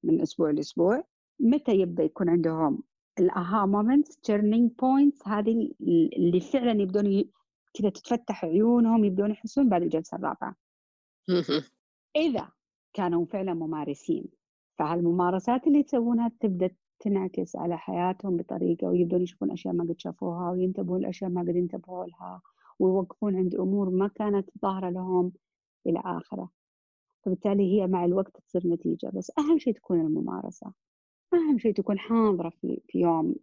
من 0.03 0.21
أسبوع 0.21 0.51
لأسبوع 0.51 1.05
متى 1.41 1.73
يبدأ 1.73 2.03
يكون 2.03 2.29
عندهم 2.29 2.83
ال 3.19 3.67
aha 3.67 3.82
moments 3.82 4.17
turning 4.21 4.71
points 4.73 5.29
هذه 5.29 5.71
اللي 6.17 6.41
فعلا 6.41 6.83
يبدون 6.83 7.25
كذا 7.75 7.89
تتفتح 7.89 8.45
عيونهم 8.45 9.05
يبدون 9.05 9.31
يحسون 9.31 9.69
بعد 9.69 9.83
الجلسة 9.83 10.17
الرابعة. 10.17 10.57
إذا 12.17 12.49
كانوا 12.95 13.27
فعلا 13.27 13.55
ممارسين 13.55 14.25
فهالممارسات 14.79 15.67
اللي 15.67 15.83
تسوونها 15.83 16.31
تبدأ 16.41 16.71
تنعكس 17.01 17.57
على 17.57 17.79
حياتهم 17.79 18.37
بطريقة 18.37 18.87
ويبدون 18.87 19.23
يشوفون 19.23 19.51
أشياء 19.51 19.75
ما 19.75 19.85
قد 19.85 19.95
شافوها 19.99 20.51
وينتبهون 20.51 21.01
لأشياء 21.01 21.31
ما 21.31 21.41
قد 21.41 21.57
انتبهوا 21.57 22.07
لها 22.07 22.43
ويوقفون 22.79 23.37
عند 23.37 23.55
أمور 23.55 23.91
ما 23.91 24.09
كانت 24.09 24.51
ظاهرة 24.63 24.91
لهم 24.91 25.33
إلى 25.87 26.03
آخره؟ 26.05 26.51
فبالتالي 27.23 27.81
هي 27.81 27.87
مع 27.87 28.05
الوقت 28.05 28.41
تصير 28.41 28.67
نتيجة. 28.67 29.11
بس 29.15 29.33
أهم 29.39 29.59
شيء 29.59 29.75
تكون 29.75 30.01
الممارسة. 30.01 30.73
أهم 31.35 31.59
شيء 31.59 31.73
تكون 31.75 31.99
حاضرة 31.99 32.49
في, 32.51 32.83
في 32.89 32.99
يوم 33.01 33.35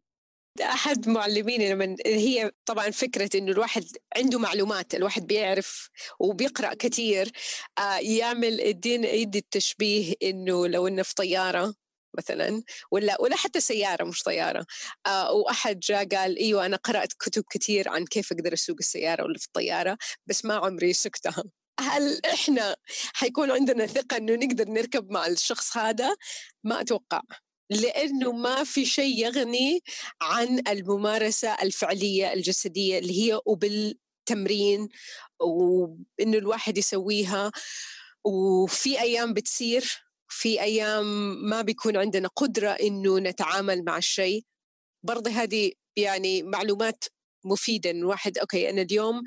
أحد 0.62 1.10
معلميني 1.10 1.74
لما 1.74 1.96
هي 2.06 2.52
طبعا 2.66 2.90
فكرة 2.90 3.30
إنه 3.36 3.52
الواحد 3.52 3.86
عنده 4.18 4.40
معلومات 4.40 4.96
الواحد 4.96 5.28
بيعرف 5.28 5.90
وبيقرأ 6.20 6.74
كثير 6.74 7.32
آه، 7.80 7.98
يعمل 7.98 8.62
الدين 8.62 9.04
يدي 9.04 9.40
التشبيه 9.40 10.14
إنه 10.24 10.68
لو 10.68 10.88
إنه 10.88 11.04
في 11.04 11.16
طيارة 11.16 11.74
مثلا 12.18 12.64
ولا 12.92 13.22
ولا 13.22 13.36
حتى 13.36 13.60
سيارة 13.60 14.04
مش 14.04 14.24
طيارة 14.24 14.66
آه 15.08 15.32
وأحد 15.32 15.80
جاء 15.80 16.06
قال 16.08 16.38
إيوه 16.38 16.66
أنا 16.66 16.78
قرأت 16.78 17.14
كتب 17.14 17.44
كثير 17.50 17.90
عن 17.90 18.06
كيف 18.06 18.32
أقدر 18.32 18.54
أسوق 18.54 18.76
السيارة 18.80 19.24
ولا 19.24 19.38
في 19.38 19.46
الطيارة 19.46 19.98
بس 20.28 20.46
ما 20.46 20.54
عمري 20.56 20.94
سكتها 20.94 21.44
هل 21.80 22.22
إحنا 22.26 22.76
حيكون 23.14 23.52
عندنا 23.52 23.86
ثقة 23.86 24.18
إنه 24.18 24.36
نقدر 24.36 24.70
نركب 24.70 25.12
مع 25.12 25.28
الشخص 25.28 25.78
هذا؟ 25.78 26.16
ما 26.64 26.82
أتوقع. 26.82 27.22
لأنه 27.70 28.32
ما 28.32 28.64
في 28.64 28.86
شيء 28.86 29.26
يغني 29.26 29.84
عن 30.22 30.62
الممارسة 30.68 31.54
الفعلية 31.62 32.34
الجسدية 32.34 33.00
اللي 33.00 33.22
هي 33.22 33.40
وبالتمرين 33.46 34.90
وإنه 35.40 36.38
الواحد 36.38 36.78
يسويها. 36.78 37.52
وفي 38.24 39.02
أيام 39.02 39.34
بتصير 39.34 40.04
في 40.30 40.62
أيام 40.62 41.06
ما 41.50 41.62
بيكون 41.62 41.98
عندنا 41.98 42.28
قدرة 42.28 42.70
إنه 42.70 43.20
نتعامل 43.20 43.84
مع 43.86 43.98
الشيء. 43.98 44.46
برضه 45.04 45.32
هذه 45.32 45.72
يعني 45.96 46.44
معلومات 46.44 47.04
مفيدة 47.46 47.92
الواحد 47.92 48.38
أوكي 48.38 48.70
أنا 48.70 48.82
اليوم 48.82 49.24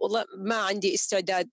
والله 0.00 0.24
ما 0.46 0.56
عندي 0.56 0.94
استعداد 0.94 1.50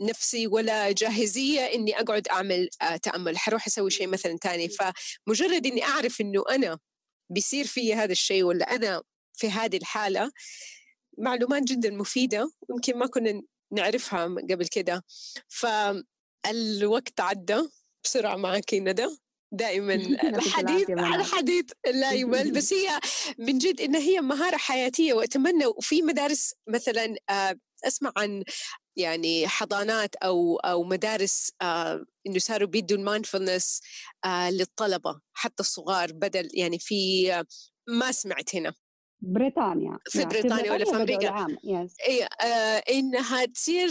نفسي 0.00 0.46
ولا 0.46 0.92
جاهزية 0.92 1.60
إني 1.60 2.00
أقعد 2.00 2.28
أعمل 2.28 2.68
آه، 2.82 2.96
تأمل 2.96 3.38
حروح 3.38 3.66
أسوي 3.66 3.90
شيء 3.90 4.06
مثلا 4.06 4.38
تاني 4.40 4.68
فمجرد 4.68 5.66
إني 5.66 5.84
أعرف 5.84 6.20
إنه 6.20 6.44
أنا 6.50 6.78
بيصير 7.30 7.66
في 7.66 7.94
هذا 7.94 8.12
الشيء 8.12 8.42
ولا 8.42 8.74
أنا 8.74 9.02
في 9.34 9.50
هذه 9.50 9.76
الحالة 9.76 10.30
معلومات 11.18 11.62
جدا 11.62 11.90
مفيدة 11.90 12.50
يمكن 12.70 12.98
ما 12.98 13.06
كنا 13.06 13.42
نعرفها 13.72 14.24
قبل 14.24 14.66
كده. 14.66 15.04
فالوقت 15.48 17.20
عدى 17.20 17.62
بسرعة 18.04 18.36
معك 18.36 18.74
ندى. 18.74 19.08
دائما 19.52 19.94
الحديث 20.38 20.90
الحديث 20.90 21.64
لا 21.94 22.12
يمل 22.12 22.52
بس 22.56 22.72
هي 22.72 23.00
من 23.38 23.58
جد 23.58 23.80
انها 23.80 24.00
هي 24.00 24.20
مهارة 24.20 24.56
حياتية 24.56 25.14
وأتمنى 25.14 25.66
وفي 25.66 26.02
مدارس 26.02 26.54
مثلا 26.68 27.16
آه، 27.30 27.56
أسمع 27.84 28.12
عن 28.16 28.44
يعني 28.98 29.48
حضانات 29.48 30.16
أو 30.16 30.56
أو 30.56 30.84
مدارس 30.84 31.52
آه 31.62 32.04
إنه 32.26 32.38
صاروا 32.38 32.68
بيدوا 32.68 32.96
المايندفولنس 32.98 33.80
آه 34.24 34.50
للطلبة 34.50 35.20
حتى 35.32 35.60
الصغار 35.60 36.12
بدل 36.12 36.48
يعني 36.54 36.78
في 36.78 37.32
آه 37.34 37.44
ما 37.88 38.12
سمعت 38.12 38.56
هنا. 38.56 38.74
بريطانيا 39.22 39.98
في 40.08 40.24
بريطانيا 40.24 40.72
ولا 40.72 40.84
في 40.84 40.90
أمريكا. 40.96 41.46
إي 42.08 42.24
آه 42.24 42.82
إنها 42.90 43.44
تصير 43.44 43.88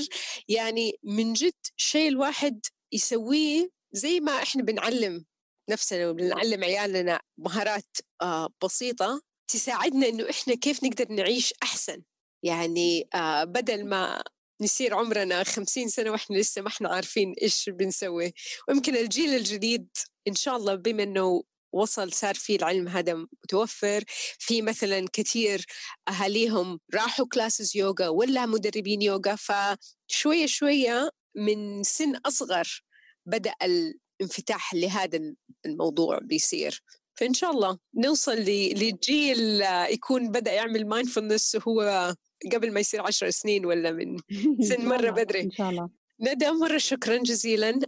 يعني 0.50 0.94
من 1.04 1.34
جد 1.34 1.54
شيء 1.78 2.08
الواحد 2.10 2.60
يسويه 2.94 3.70
زي 3.92 4.20
ما 4.20 4.32
إحنا 4.44 4.64
بنعلم 4.64 5.26
نفسنا 5.70 6.10
وبنعلم 6.10 6.64
عيالنا 6.64 7.20
مهارات 7.38 7.98
آه 8.22 8.50
بسيطة 8.64 9.22
تساعدنا 9.52 10.08
إنه 10.08 10.30
إحنا 10.30 10.56
كيف 10.56 10.84
نقدر 10.84 11.06
نعيش 11.14 11.54
أحسن. 11.64 12.04
يعني 12.44 13.08
آه 13.16 13.44
بدل 13.44 13.86
ما 13.90 14.24
نصير 14.62 14.94
عمرنا 14.96 15.44
خمسين 15.44 15.88
سنة 15.90 16.12
وإحنا 16.12 16.38
لسه 16.38 16.62
ما 16.62 16.68
إحنا 16.68 16.90
عارفين 16.90 17.34
إيش 17.42 17.70
بنسوي. 17.70 18.34
ويمكن 18.68 18.96
الجيل 18.96 19.36
الجديد 19.36 19.88
إن 20.28 20.36
شاء 20.36 20.58
الله 20.58 20.76
بما 20.76 21.04
أنه 21.04 21.44
وصل 21.74 22.14
صار 22.14 22.36
في 22.36 22.56
العلم 22.56 22.88
هذا 22.88 23.14
متوفر 23.14 24.04
في 24.40 24.62
مثلا 24.62 25.06
كثير 25.14 25.66
أهاليهم 26.10 26.80
راحوا 26.94 27.26
classes 27.34 27.78
يوغا 27.78 28.08
ولا 28.08 28.46
مدربين 28.46 29.02
يوغا 29.02 29.36
فشوية 29.36 30.46
شوية 30.46 31.12
من 31.36 31.84
سن 31.84 32.16
أصغر 32.16 32.84
بدأ 33.26 33.54
الانفتاح 33.64 34.74
لهذا 34.74 35.20
الموضوع 35.66 36.20
بيصير. 36.20 36.84
فإن 37.16 37.34
شاء 37.34 37.52
الله 37.52 37.78
نوصل 37.96 38.36
لجيل 38.36 39.62
يكون 39.90 40.32
بدأ 40.32 40.52
يعمل 40.52 40.88
mindfulness 40.88 41.56
وهو 41.56 42.16
قبل 42.54 42.74
ما 42.74 42.80
يصير 42.80 43.02
عشر 43.02 43.30
سنين 43.30 43.66
ولا 43.66 43.92
من 43.92 44.18
سن 44.70 44.86
مرة 44.86 45.10
بدري. 45.12 45.42
إن 45.42 45.52
شاء 45.52 45.70
الله. 45.70 45.90
ندى 46.20 46.52
مرة 46.52 46.78
شكرا 46.78 47.18
جزيلا. 47.18 47.80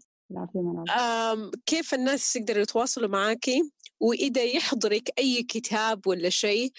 كيف 1.65 1.93
الناس 1.93 2.35
يقدروا 2.35 2.61
يتواصلوا 2.61 3.09
معاكي 3.09 3.71
وإذا 3.99 4.43
يحضرك 4.43 5.09
أي 5.19 5.43
كتاب 5.43 6.07
ولا 6.07 6.29
شيء 6.29 6.71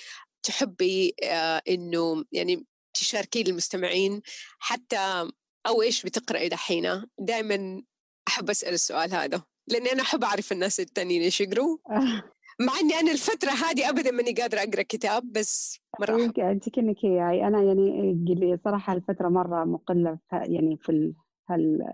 تحبي 0.42 1.14
آه 1.22 1.62
إنه 1.68 2.24
يعني 2.32 2.66
تشاركي 2.94 3.42
للمستمعين 3.42 4.22
حتى 4.58 5.30
أو 5.66 5.82
إيش 5.82 6.02
بتقرأي 6.02 6.48
دحين؟ 6.48 7.04
دائما 7.18 7.82
أحب 8.28 8.50
أسأل 8.50 8.74
السؤال 8.74 9.14
هذا 9.14 9.42
لأني 9.68 9.92
أنا 9.92 10.02
أحب 10.02 10.24
أعرف 10.24 10.52
الناس 10.52 10.80
التانيين 10.80 11.22
إيش 11.22 11.40
يقروا. 11.40 11.78
مع 12.60 12.72
إني 12.80 12.94
أنا 12.94 13.12
الفترة 13.12 13.50
هذه 13.50 13.88
ابدا 13.88 14.10
ماني 14.10 14.32
قادرة 14.32 14.58
أقرأ 14.58 14.82
كتاب 14.82 15.32
بس 15.32 15.80
مرة 16.00 16.24
انت 16.38 16.68
كأنك 16.68 17.04
هي 17.04 17.46
أنا 17.46 17.62
يعني 17.62 18.58
صراحة 18.64 18.92
الفترة 18.92 19.28
مرة 19.28 19.64
مقلة 19.64 20.18
يعني 20.32 20.76
في 20.76 21.14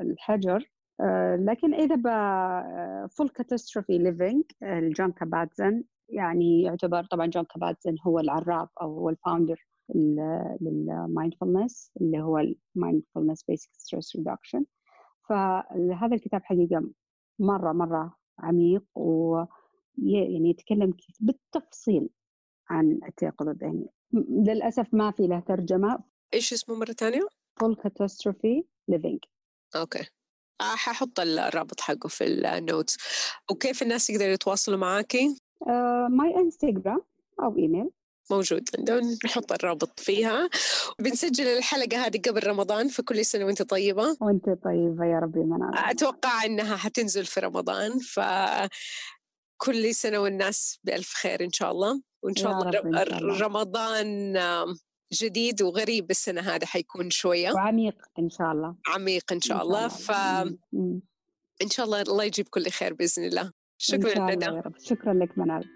الحجر. 0.01 0.71
آه، 1.01 1.37
لكن 1.37 1.75
إذا 1.75 1.97
Full 3.09 3.29
Catastrophe 3.29 3.99
Living 3.99 4.45
لجون 4.63 5.13
كاباتزن 5.13 5.85
يعني 6.09 6.63
يعتبر 6.63 7.05
طبعا 7.05 7.27
جون 7.27 7.45
كاباتزن 7.45 7.97
هو 8.07 8.19
العراب 8.19 8.69
أو 8.83 8.99
هو 8.99 9.11
ال 9.11 9.18
founder 9.18 9.67
لل 10.61 10.81
mindfulness 10.81 11.93
اللي 12.01 12.21
هو 12.21 12.39
ال 12.77 12.83
mindfulness 12.83 13.45
based 13.49 13.71
stress 13.73 14.17
reduction 14.17 14.65
فهذا 15.29 16.15
الكتاب 16.15 16.43
حقيقة 16.45 16.91
مره 17.39 17.73
مرة 17.73 18.17
عميق 18.39 18.85
و 18.95 19.45
يعني 19.99 20.51
يتكلم 20.51 20.95
بالتفصيل 21.21 22.09
عن 22.71 23.01
التيقظ 23.09 23.49
الذهني. 23.49 23.87
للأسف 24.47 24.87
ما 24.93 25.11
في 25.11 25.27
له 25.27 25.41
ترجمة. 25.41 25.99
إيش 26.35 26.53
اسمه 26.53 26.75
مرة 26.77 26.93
ثانية؟ 26.93 27.21
Full 27.63 27.75
Catastrophe 27.75 28.63
Living. 28.93 29.19
okay. 29.77 30.07
آه 30.61 30.77
ححط 30.77 31.21
الرابط 31.21 31.81
حقه 31.81 32.09
في 32.09 32.25
ال 32.25 32.37
notes 32.37 32.97
وكيف 33.51 33.83
الناس 33.83 34.11
يقدروا 34.11 34.33
يتواصلوا 34.33 34.79
معاكي؟ 34.79 35.37
my 36.09 36.35
uh, 36.35 36.39
Instagram 36.39 37.01
أو 37.43 37.59
إيميل 37.59 37.91
موجود 38.31 38.69
عندهم. 38.79 39.19
نحط 39.25 39.53
الرابط 39.53 40.01
فيها. 40.01 40.49
بنسجل 40.99 41.47
الحلقة 41.47 42.07
هذه 42.07 42.21
قبل 42.29 42.47
رمضان 42.47 42.89
فكل 42.89 43.25
سنة 43.25 43.45
وأنت 43.45 43.63
طيبة. 43.63 44.17
وأنت 44.21 44.45
طيبة 44.65 45.05
يا 45.05 45.19
ربي 45.19 45.41
منال 45.41 45.71
أتوقع 45.75 46.45
إنها 46.45 46.77
حتنزل 46.77 47.25
في 47.25 47.41
رمضان 47.41 47.99
ف 47.99 48.21
كل 49.57 49.95
سنة 49.95 50.19
والناس 50.19 50.79
بألف 50.85 51.15
خير 51.15 51.45
إن 51.45 51.53
شاء 51.53 51.71
الله. 51.71 52.03
وإن 52.23 52.37
شاء 52.37 52.53
الله, 52.53 52.73
شاء 52.73 52.87
الله. 52.87 53.41
رمضان 53.41 54.39
جديد 55.13 55.63
وغريب 55.63 56.11
السنة 56.11 56.41
هذا 56.41 56.67
حيكون 56.67 57.11
شوية. 57.11 57.53
وعميق 57.53 57.97
إن 58.19 58.31
شاء 58.31 58.53
الله. 58.53 58.77
عميق 58.87 59.33
إن 59.33 59.41
شاء, 59.41 59.57
إن 59.57 59.63
شاء 59.63 59.67
الله, 59.67 59.87
الله. 59.87 59.89
ف 59.89 60.11
إن 61.63 61.71
شاء 61.71 61.87
الله 61.87 62.03
الله 62.03 62.25
يجيب 62.25 62.49
كل 62.49 62.71
خير 62.71 62.95
بإذن 62.95 63.25
الله. 63.25 63.53
شكرا 63.79 64.31
لك 64.31 64.73
شكرا 64.83 65.15
لك 65.15 65.39
منال. 65.39 65.76